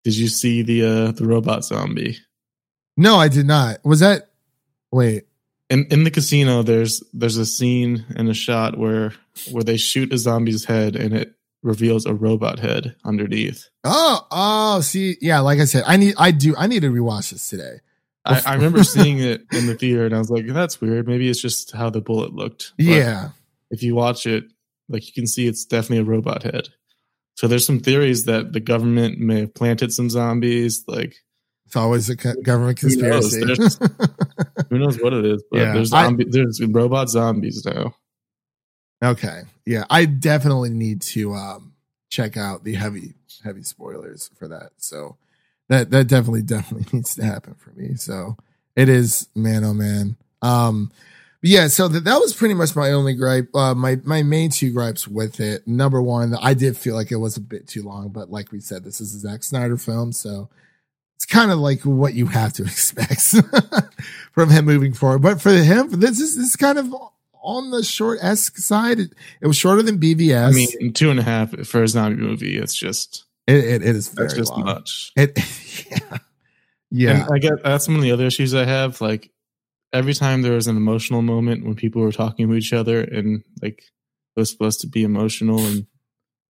[0.04, 2.18] Did you see the uh the robot zombie?
[2.96, 3.84] No, I did not.
[3.84, 4.30] Was that?
[4.90, 5.24] Wait.
[5.68, 9.12] In in the casino there's there's a scene and a shot where
[9.50, 11.35] where they shoot a zombie's head and it
[11.66, 13.68] reveals a robot head underneath.
[13.84, 15.40] Oh, oh, see, yeah.
[15.40, 17.80] Like I said, I need, I do, I need to rewatch this today.
[18.24, 21.06] I, I remember seeing it in the theater and I was like, that's weird.
[21.06, 22.72] Maybe it's just how the bullet looked.
[22.76, 23.28] But yeah,
[23.70, 24.44] if you watch it,
[24.88, 26.68] like you can see it's definitely a robot head.
[27.34, 30.82] So there's some theories that the government may have planted some zombies.
[30.88, 31.14] Like
[31.66, 33.30] it's always a government Who knows?
[33.36, 33.84] conspiracy.
[34.70, 35.44] Who knows what it is?
[35.50, 37.94] But Yeah, there's I- zombie, there's robot zombies now.
[39.04, 41.74] okay, yeah, I definitely need to um
[42.08, 43.14] check out the heavy,
[43.44, 44.70] heavy spoilers for that.
[44.78, 45.16] So
[45.68, 47.96] that that definitely definitely needs to happen for me.
[47.96, 48.36] So
[48.74, 50.16] it is man oh man.
[50.40, 50.92] Um
[51.42, 53.54] yeah, so that, that was pretty much my only gripe.
[53.54, 55.66] Uh, my my main two gripes with it.
[55.66, 58.60] Number one, I did feel like it was a bit too long, but like we
[58.60, 60.48] said, this is a Zack Snyder film, so
[61.14, 63.22] it's kind of like what you have to expect
[64.32, 65.22] from him moving forward.
[65.22, 66.92] But for him, this is this is kind of
[67.46, 68.98] on the short esque side.
[68.98, 70.48] It, it, was shorter than BVS.
[70.48, 72.58] I mean, two and a half for a zombie movie.
[72.58, 74.64] It's just it, it, it is that's just long.
[74.64, 75.12] much.
[75.16, 75.38] It
[75.90, 76.18] yeah
[76.90, 77.24] yeah.
[77.24, 79.00] And I get that's one of the other issues I have.
[79.00, 79.30] Like
[79.92, 83.42] every time there was an emotional moment when people were talking to each other and
[83.62, 83.78] like
[84.36, 85.86] it was supposed to be emotional and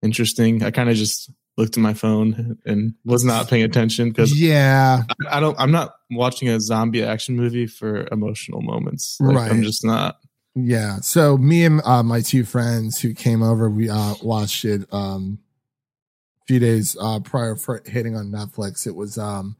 [0.02, 4.38] interesting, I kind of just looked at my phone and was not paying attention because
[4.38, 5.58] yeah, I, I, don't.
[5.58, 9.18] I'm not watching a zombie action movie for emotional moments.
[9.20, 9.50] Like, right.
[9.50, 10.18] I'm just not.
[10.56, 10.96] Yeah.
[11.00, 15.38] So me and uh, my two friends who came over, we uh, watched it um,
[16.42, 18.86] a few days uh, prior for hitting on Netflix.
[18.86, 19.56] It was um,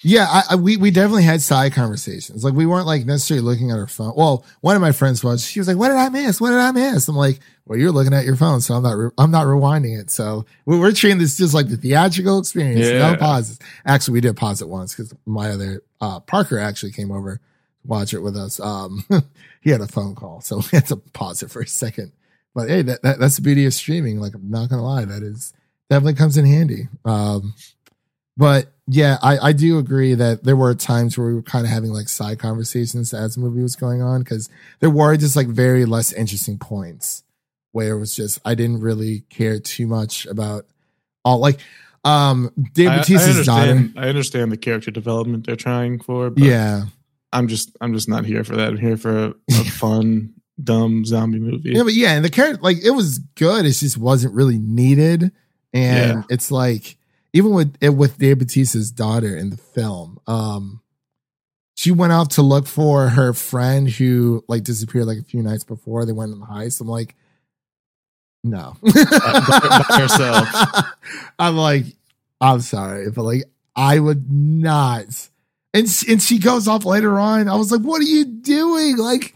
[0.00, 2.44] yeah, I, I, we we definitely had side conversations.
[2.44, 4.12] Like we weren't like necessarily looking at our phone.
[4.14, 5.46] Well, one of my friends was.
[5.46, 6.38] She was like, "What did I miss?
[6.38, 8.92] What did I miss?" I'm like, "Well, you're looking at your phone, so I'm not.
[8.92, 10.10] Re- I'm not rewinding it.
[10.10, 12.86] So we, are treating this just like the theatrical experience.
[12.86, 13.12] Yeah.
[13.12, 13.58] No pauses.
[13.86, 17.40] Actually, we did pause it once because my other uh, Parker actually came over
[17.86, 18.60] watch it with us.
[18.60, 19.04] Um,
[19.60, 22.12] he had a phone call, so we had to pause it for a second.
[22.54, 24.18] But hey, that, that that's the beauty of streaming.
[24.18, 25.52] Like I'm not gonna lie, that is
[25.90, 26.88] definitely comes in handy.
[27.04, 27.54] Um,
[28.36, 31.72] but yeah, I, I do agree that there were times where we were kind of
[31.72, 34.48] having like side conversations as the movie was going on because
[34.80, 37.24] there were just like very less interesting points
[37.72, 40.66] where it was just I didn't really care too much about
[41.24, 41.60] all like
[42.04, 43.90] um Dave Bautista's daughter.
[43.96, 46.84] I understand the character development they're trying for, yeah.
[47.32, 48.68] I'm just I'm just not here for that.
[48.68, 51.72] I'm here for a, a fun, dumb zombie movie.
[51.72, 53.66] Yeah, but yeah, and the character like it was good.
[53.66, 55.32] It just wasn't really needed.
[55.72, 56.22] And yeah.
[56.30, 56.96] it's like
[57.32, 60.80] even with it with Dave Bautista's daughter in the film, um,
[61.74, 65.64] she went out to look for her friend who like disappeared like a few nights
[65.64, 66.80] before they went on the heist.
[66.80, 67.14] I'm like,
[68.42, 70.48] no, by herself.
[71.38, 71.84] I'm like,
[72.40, 75.28] I'm sorry, but like, I would not.
[75.76, 77.48] And and she goes off later on.
[77.48, 78.96] I was like, what are you doing?
[78.96, 79.34] Like,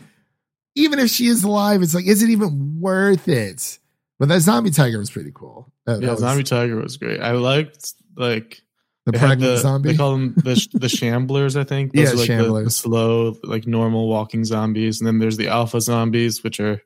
[0.75, 3.79] even if she is alive, it's like, is it even worth it?
[4.19, 5.71] But that zombie tiger was pretty cool.
[5.85, 7.21] That, yeah, that was, zombie tiger was great.
[7.21, 8.63] I liked like
[9.05, 9.93] the pregnant the, zombie.
[9.93, 11.93] They call them the the shamblers, I think.
[11.93, 15.81] Those yeah, like the, the, slow, like normal walking zombies, and then there's the alpha
[15.83, 16.81] zombies, which are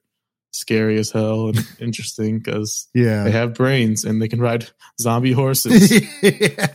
[0.50, 4.68] scary as hell and interesting because yeah, they have brains and they can ride
[5.00, 5.92] zombie horses.
[6.22, 6.74] yeah.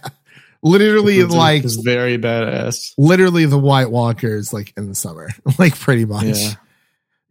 [0.61, 2.93] Literally, like very badass.
[2.97, 5.29] Literally, the White Walkers, like in the summer,
[5.59, 6.37] like pretty much.
[6.37, 6.53] Yeah.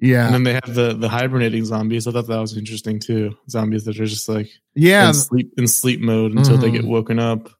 [0.00, 0.26] Yeah.
[0.26, 2.06] And then they have the the hibernating zombies.
[2.06, 3.36] I thought that was interesting too.
[3.50, 6.62] Zombies that are just like yeah in sleep in sleep mode until mm-hmm.
[6.62, 7.50] they get woken up.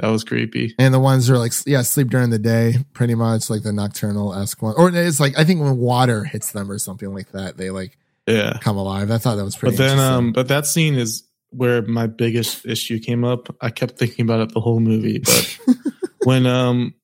[0.00, 0.74] That was creepy.
[0.78, 3.72] And the ones that are like yeah, sleep during the day, pretty much like the
[3.72, 4.74] nocturnal esque one.
[4.76, 7.98] Or it's like I think when water hits them or something like that, they like
[8.26, 9.10] yeah come alive.
[9.10, 9.76] I thought that was pretty.
[9.76, 13.54] But then um, but that scene is where my biggest issue came up.
[13.60, 15.58] I kept thinking about it the whole movie, but
[16.24, 16.94] when um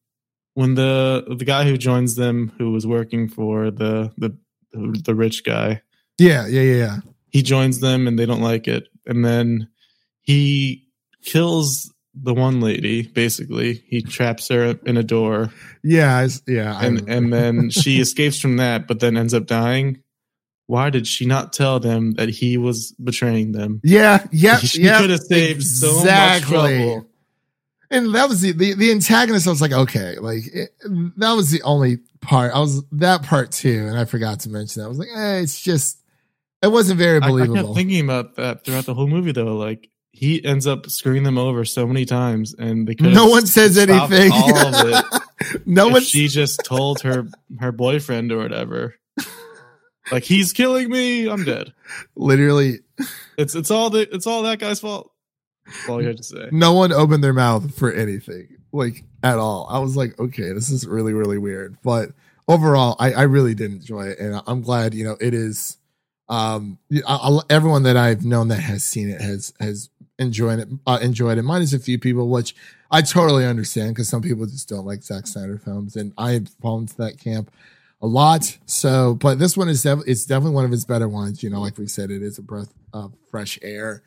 [0.55, 4.37] when the the guy who joins them who was working for the the
[4.73, 5.83] the rich guy.
[6.19, 6.97] Yeah, yeah, yeah, yeah.
[7.31, 8.89] He joins them and they don't like it.
[9.07, 9.69] And then
[10.21, 10.87] he
[11.25, 13.85] kills the one lady, basically.
[13.89, 15.51] He traps her in a door.
[15.83, 16.79] Yeah, yeah.
[16.81, 20.03] And and then she escapes from that, but then ends up dying.
[20.67, 23.81] Why did she not tell them that he was betraying them?
[23.85, 25.01] Yeah, yeah, she yeah.
[25.01, 25.99] could have saved exactly.
[25.99, 27.09] so much trouble.
[27.91, 29.47] And that was the, the, the antagonist.
[29.47, 30.71] I was like, okay, like it,
[31.17, 32.53] that was the only part.
[32.55, 34.87] I was that part too, and I forgot to mention that.
[34.87, 35.99] I was like, eh, it's just
[36.63, 37.57] it wasn't very believable.
[37.57, 39.57] I, I kept thinking about that throughout the whole movie, though.
[39.57, 43.77] Like he ends up screwing them over so many times, and they no one says
[43.77, 44.33] anything.
[44.33, 45.63] All of it.
[45.67, 46.03] no one.
[46.03, 47.29] She just told her
[47.61, 48.95] her boyfriend or whatever.
[50.11, 51.29] Like he's killing me.
[51.29, 51.73] I'm dead.
[52.17, 52.81] Literally,
[53.37, 55.11] it's it's all the it's all that guy's fault.
[55.67, 56.49] That's all you had to say.
[56.51, 59.67] No one opened their mouth for anything, like at all.
[59.71, 61.79] I was like, okay, this is really, really weird.
[61.83, 62.11] But
[62.49, 64.95] overall, I, I really did enjoy it, and I'm glad.
[64.95, 65.79] You know, it is.
[66.29, 70.69] Um, I, I, everyone that I've known that has seen it has has enjoyed it.
[70.87, 71.43] Uh, enjoyed it.
[71.43, 72.55] Minus a few people, which
[72.91, 76.79] I totally understand because some people just don't like Zack Snyder films, and I fall
[76.79, 77.51] into that camp
[78.03, 78.59] a lot.
[78.67, 81.43] So, but this one is def- it's definitely one of his better ones.
[81.43, 84.03] You know, like we said, it is a breath of fresh air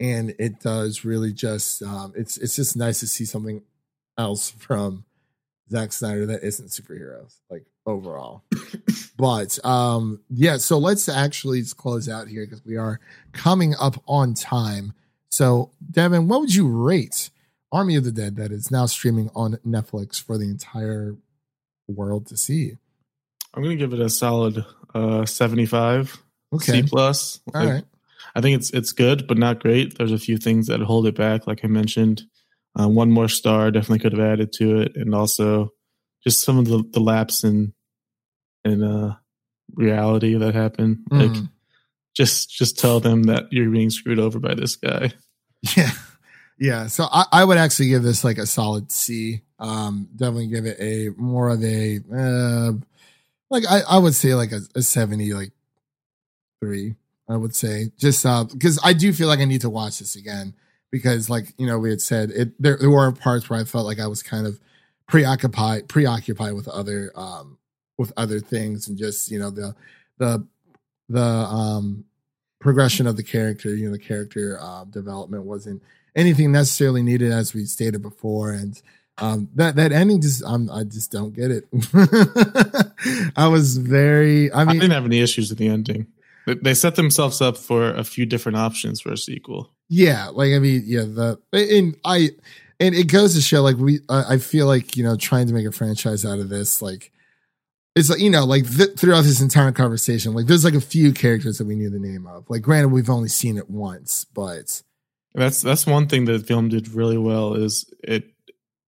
[0.00, 3.62] and it does really just um, it's it's just nice to see something
[4.16, 5.04] else from
[5.70, 8.42] Zack Snyder that isn't superheroes, like overall.
[9.16, 12.98] but um, yeah, so let's actually close out here because we are
[13.32, 14.94] coming up on time.
[15.28, 17.30] So, Devin, what would you rate
[17.72, 21.16] Army of the Dead that is now streaming on Netflix for the entire
[21.86, 22.78] world to see.
[23.54, 26.16] I'm gonna give it a solid uh, 75.
[26.52, 26.72] Okay.
[26.72, 27.40] C plus.
[27.54, 27.84] All Like, right.
[28.34, 29.98] I think it's it's good, but not great.
[29.98, 32.22] There's a few things that hold it back, like I mentioned.
[32.78, 35.72] Uh, one more star definitely could have added to it, and also
[36.24, 37.72] just some of the, the lapse in
[38.64, 39.16] in uh,
[39.74, 40.98] reality that happened.
[41.10, 41.50] Like Mhm.
[42.16, 45.12] just just tell them that you're being screwed over by this guy.
[45.76, 45.90] Yeah.
[46.58, 46.86] Yeah.
[46.86, 49.42] So I, I would actually give this like a solid C.
[49.58, 52.72] Um, definitely give it a more of a uh
[53.50, 55.50] like I, I would say like a, a 70, like
[56.60, 56.94] three,
[57.28, 57.92] I would say.
[57.98, 60.54] Just uh because I do feel like I need to watch this again.
[60.90, 63.86] Because like, you know, we had said it there, there were parts where I felt
[63.86, 64.58] like I was kind of
[65.06, 67.58] preoccupied preoccupied with other um
[67.98, 69.74] with other things and just, you know, the
[70.18, 70.46] the
[71.08, 72.04] the um
[72.60, 75.82] progression of the character, you know, the character uh, development wasn't
[76.14, 78.82] anything necessarily needed as we stated before and
[79.18, 81.64] um that that ending just um, i just don't get it
[83.36, 86.06] i was very i I, didn't have any issues with the ending.
[86.46, 89.70] They- They set themselves up for a few different options for a sequel.
[89.88, 92.30] yeah like i mean yeah the and i
[92.80, 95.52] and it goes to show like we i I feel like you know trying to
[95.54, 97.12] make a franchise out of this like
[97.96, 101.12] it's like you know like th- throughout this entire conversation like there's like a few
[101.12, 104.82] characters that we knew the name of like granted we've only seen it once but
[105.34, 108.24] That's that's one thing that the film did really well is it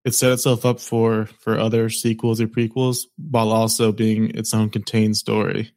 [0.05, 4.69] it set itself up for for other sequels or prequels while also being its own
[4.69, 5.71] contained story.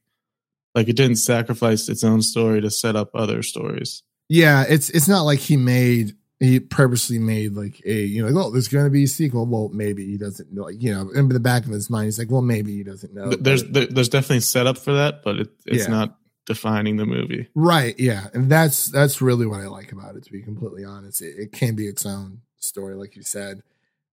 [0.75, 4.03] Like it didn't sacrifice its own story to set up other stories.
[4.29, 8.45] Yeah, it's it's not like he made he purposely made like a you know like,
[8.47, 9.47] oh there's going to be a sequel.
[9.47, 10.65] Well, maybe he doesn't know.
[10.65, 13.15] Like you know, in the back of his mind, he's like, well, maybe he doesn't
[13.15, 13.31] know.
[13.31, 15.91] There's there, there's definitely setup for that, but it, it's Yeah.
[15.91, 17.49] not defining the movie.
[17.55, 20.25] right, yeah, and that's that's really what I like about it.
[20.25, 23.63] To be completely honest, it, it can be its own story, like you said,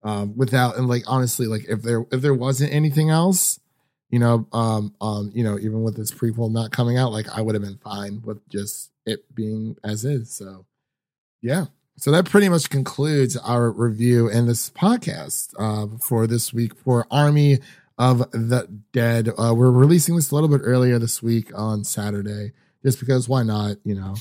[0.04, 3.60] um, without and like honestly, like if there if there wasn't anything else.
[4.10, 7.40] You know, um, um, you know, even with this prequel not coming out, like I
[7.40, 10.36] would have been fine with just it being as is.
[10.36, 10.66] So,
[11.42, 11.68] yeah.
[11.96, 17.08] So that pretty much concludes our review and this podcast uh, for this week for
[17.10, 17.60] Army
[17.98, 19.30] of the Dead.
[19.38, 22.52] Uh, we're releasing this a little bit earlier this week on Saturday,
[22.84, 23.78] just because why not?
[23.86, 24.16] You know,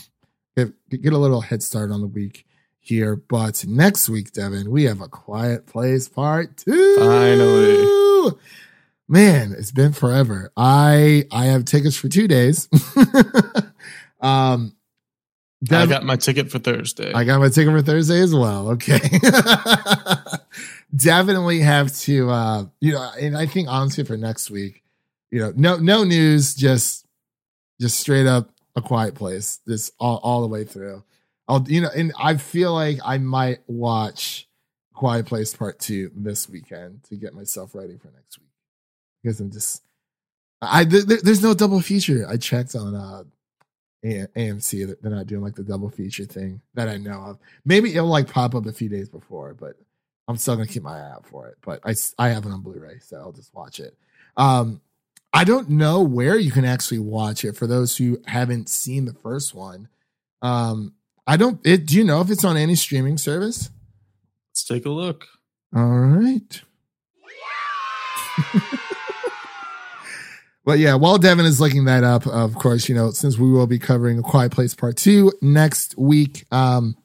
[0.57, 2.45] get, get a little head start on the week
[2.81, 3.16] here.
[3.16, 6.97] But next week, Devin, we have a Quiet Place Part Two.
[6.99, 8.33] Finally.
[9.09, 10.53] man, it's been forever.
[10.57, 12.68] I I have tickets for two days.
[14.20, 14.74] um,
[15.70, 17.12] I got my ticket for Thursday.
[17.12, 18.70] I got my ticket for Thursday as well.
[18.70, 18.99] Okay.
[20.97, 24.83] Definitely have to uh you know, and I think honestly for next week,
[25.31, 27.07] you know, no no news, just
[27.81, 29.61] just straight up a quiet place.
[29.66, 31.05] This all, all the way through.
[31.51, 34.48] I'll you know, and I feel like I might watch
[34.94, 38.48] Quiet Place Part Two this weekend to get myself ready for next week.
[39.22, 39.82] Because I'm just
[40.62, 42.24] I there, there's no double feature.
[42.28, 43.24] I checked on uh
[44.05, 47.38] AMC they're not doing like the double feature thing that I know of.
[47.64, 49.74] Maybe it'll like pop up a few days before, but
[50.28, 51.57] I'm still gonna keep my eye out for it.
[51.62, 53.96] But I I have it on Blu-ray, so I'll just watch it.
[54.36, 54.80] Um,
[55.32, 59.14] I don't know where you can actually watch it for those who haven't seen the
[59.14, 59.88] first one.
[60.42, 60.94] Um,
[61.31, 61.61] I don't.
[61.64, 63.70] It, do you know if it's on any streaming service?
[64.51, 65.26] Let's take a look.
[65.74, 66.62] All right.
[70.62, 73.66] But yeah, while Devin is looking that up, of course, you know, since we will
[73.66, 76.97] be covering A Quiet Place Part Two next week, um,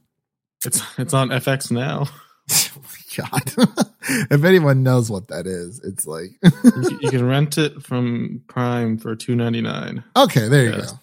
[0.66, 2.06] It's it's on FX now.
[2.52, 2.82] oh
[3.16, 3.54] God,
[4.30, 8.98] if anyone knows what that is, it's like, you, you can rent it from Prime
[8.98, 10.04] for two ninety nine.
[10.18, 10.92] okay, there you Yes.
[10.92, 11.00] go.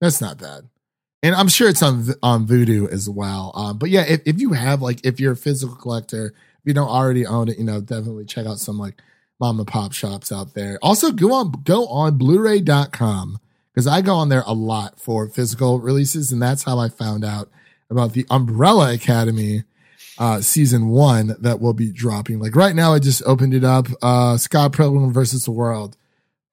[0.00, 0.64] That's not bad.
[1.24, 3.50] And I'm sure it's on on Vudu as well.
[3.54, 6.74] Um, but yeah, if, if you have like if you're a physical collector, if you
[6.74, 9.00] don't already own it, you know, definitely check out some like
[9.40, 10.78] mom and pop shops out there.
[10.82, 13.38] Also go on go on Blu-ray.com
[13.72, 17.24] because I go on there a lot for physical releases, and that's how I found
[17.24, 17.48] out
[17.88, 19.64] about the Umbrella Academy
[20.18, 22.38] uh season one that will be dropping.
[22.38, 23.86] Like right now, I just opened it up.
[24.02, 25.96] Uh Scott Pilgrim versus the World.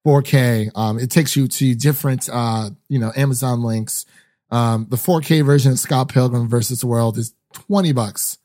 [0.08, 0.72] 4K.
[0.74, 4.06] Um, it takes you to different, uh, you know, Amazon links.
[4.52, 8.38] Um, the 4K version of Scott Pilgrim versus the World is 20 bucks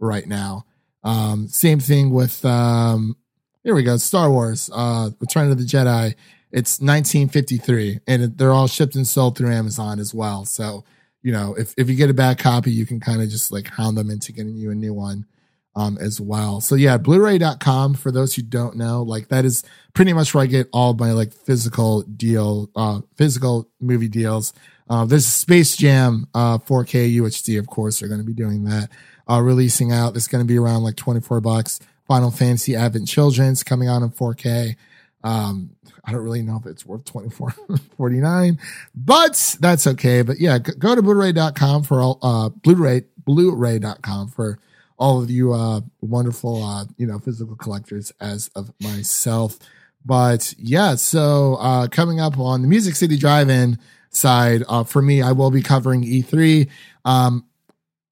[0.00, 0.66] right now.
[1.04, 3.16] Um, same thing with, um,
[3.64, 3.96] here we go.
[3.96, 6.14] Star Wars, uh, Return of the Jedi.
[6.50, 10.44] It's 1953 and they're all shipped and sold through Amazon as well.
[10.44, 10.84] So,
[11.22, 13.68] you know, if, if you get a bad copy, you can kind of just like
[13.68, 15.26] hound them into getting you a new one
[15.74, 16.60] um, as well.
[16.60, 20.46] So yeah, Blu-ray.com for those who don't know, like that is pretty much where I
[20.46, 24.52] get all my like physical deal, uh, physical movie deals.
[24.88, 28.00] Uh, there's Space Jam uh, 4K UHD, of course.
[28.00, 28.90] They're going to be doing that,
[29.28, 30.16] uh, releasing out.
[30.16, 31.80] It's going to be around like 24 bucks.
[32.06, 34.76] Final Fantasy Advent Children's coming out in 4K.
[35.24, 35.70] Um,
[36.04, 38.58] I don't really know if it's worth 24.49,
[38.94, 40.22] but that's okay.
[40.22, 44.58] But yeah, go to blu-ray.com for all, uh, Blu-ray, blu-ray.com for
[44.98, 49.58] all of you, uh, wonderful, uh, you know, physical collectors as of myself.
[50.04, 53.78] But yeah, so, uh, coming up on the Music City Drive-In
[54.12, 56.68] side, uh, for me, I will be covering E3.
[57.04, 57.44] Um,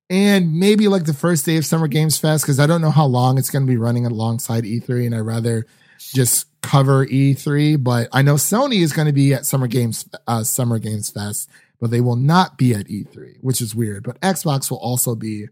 [0.09, 3.07] and maybe like the first day of Summer Games Fest, because I don't know how
[3.07, 5.67] long it's going to be running alongside E3, and I'd rather
[5.99, 10.43] just cover E3, but I know Sony is going to be at Summer Games uh,
[10.43, 11.49] Summer Games Fest,
[11.81, 14.03] but they will not be at E3, which is weird.
[14.03, 15.49] But Xbox will also be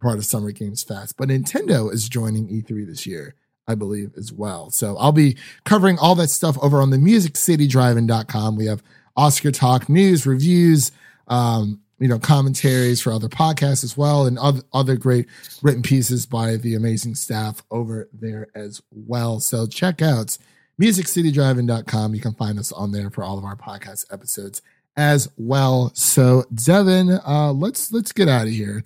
[0.00, 1.16] part of Summer Games Fest.
[1.16, 3.34] But Nintendo is joining E3 this year,
[3.66, 4.70] I believe, as well.
[4.70, 8.56] So I'll be covering all that stuff over on the MusicCityDriving.com.
[8.56, 8.82] We have
[9.16, 10.92] Oscar talk, news, reviews,
[11.28, 15.26] um, you know, commentaries for other podcasts as well, and other, other great
[15.62, 19.38] written pieces by the amazing staff over there as well.
[19.38, 20.38] So check out
[20.80, 22.14] musiccitydriving.com.
[22.14, 24.62] You can find us on there for all of our podcast episodes
[24.96, 25.92] as well.
[25.94, 28.82] So Devin, uh, let's let's get out of here.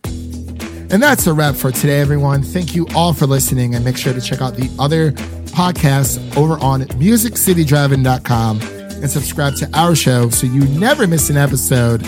[0.91, 2.43] And that's a wrap for today, everyone.
[2.43, 5.13] Thank you all for listening, and make sure to check out the other
[5.55, 12.01] podcasts over on musiccitydriving.com and subscribe to our show so you never miss an episode.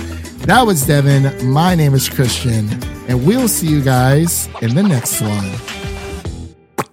[0.47, 1.51] That was Devin.
[1.51, 2.69] My name is Christian,
[3.09, 6.87] and we'll see you guys in the next one.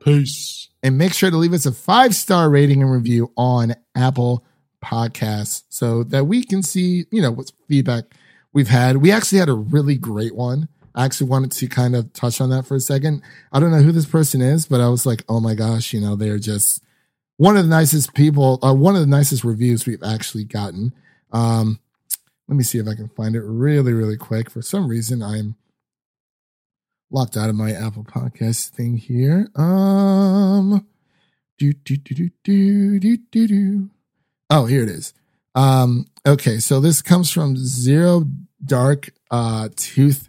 [0.00, 0.68] Peace.
[0.82, 4.44] And make sure to leave us a five star rating and review on Apple
[4.84, 8.04] Podcasts so that we can see, you know, what feedback
[8.52, 8.98] we've had.
[8.98, 10.68] We actually had a really great one.
[10.94, 13.22] I actually wanted to kind of touch on that for a second.
[13.52, 16.00] I don't know who this person is, but I was like, oh my gosh, you
[16.00, 16.82] know, they're just
[17.38, 20.92] one of the nicest people, uh, one of the nicest reviews we've actually gotten.
[21.32, 21.78] Um,
[22.48, 24.50] let me see if I can find it really, really quick.
[24.50, 25.54] For some reason, I'm
[27.10, 29.48] locked out of my Apple Podcast thing here.
[29.54, 30.86] Um,
[31.58, 33.90] do do do do do do do do.
[34.50, 35.14] Oh, here it is.
[35.54, 38.26] Um, okay, so this comes from Zero
[38.64, 40.28] Dark uh Tooth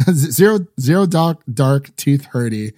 [0.10, 2.72] Zero Zero Dark Dark Tooth Hurdy.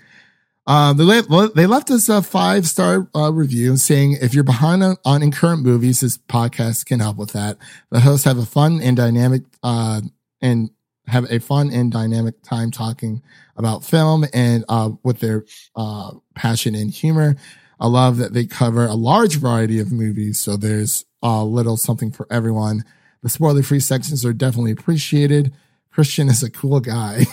[0.69, 4.85] Um, they, le- they left us a five star uh, review saying if you're behind
[4.85, 7.57] on, on in current movies, this podcast can help with that.
[7.91, 10.03] The hosts have a fun and dynamic uh,
[10.43, 10.69] and
[11.07, 13.23] have a fun and dynamic time talking
[13.57, 17.37] about film and uh, with their uh, passion and humor.
[17.81, 22.13] I love that they cover a large variety of movies, so there's a little something
[22.13, 22.85] for everyone.
[23.23, 25.55] The spoiler free sections are definitely appreciated.
[25.99, 27.25] Christian is a cool guy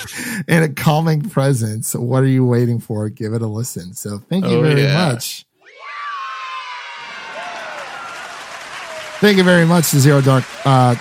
[0.48, 1.94] and a calming presence.
[1.94, 3.10] What are you waiting for?
[3.10, 3.92] Give it a listen.
[3.92, 5.12] So thank you Oh, very yeah.
[5.12, 5.44] much.
[9.20, 10.94] Thank you very much to Zero Dark uh,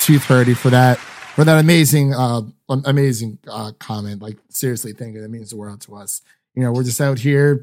[0.00, 4.22] Tooth Hurdy for that for that amazing uh, amazing uh, comment.
[4.22, 5.20] Like seriously, thank you.
[5.20, 6.22] That means the world to us.
[6.54, 7.62] You know, we're just out here.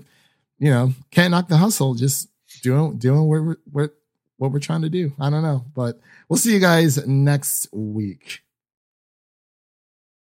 [0.59, 1.95] You know, can't knock the hustle.
[1.95, 2.29] Just
[2.61, 3.95] doing doing what we're, what
[4.37, 5.13] what we're trying to do.
[5.19, 8.41] I don't know, but we'll see you guys next week.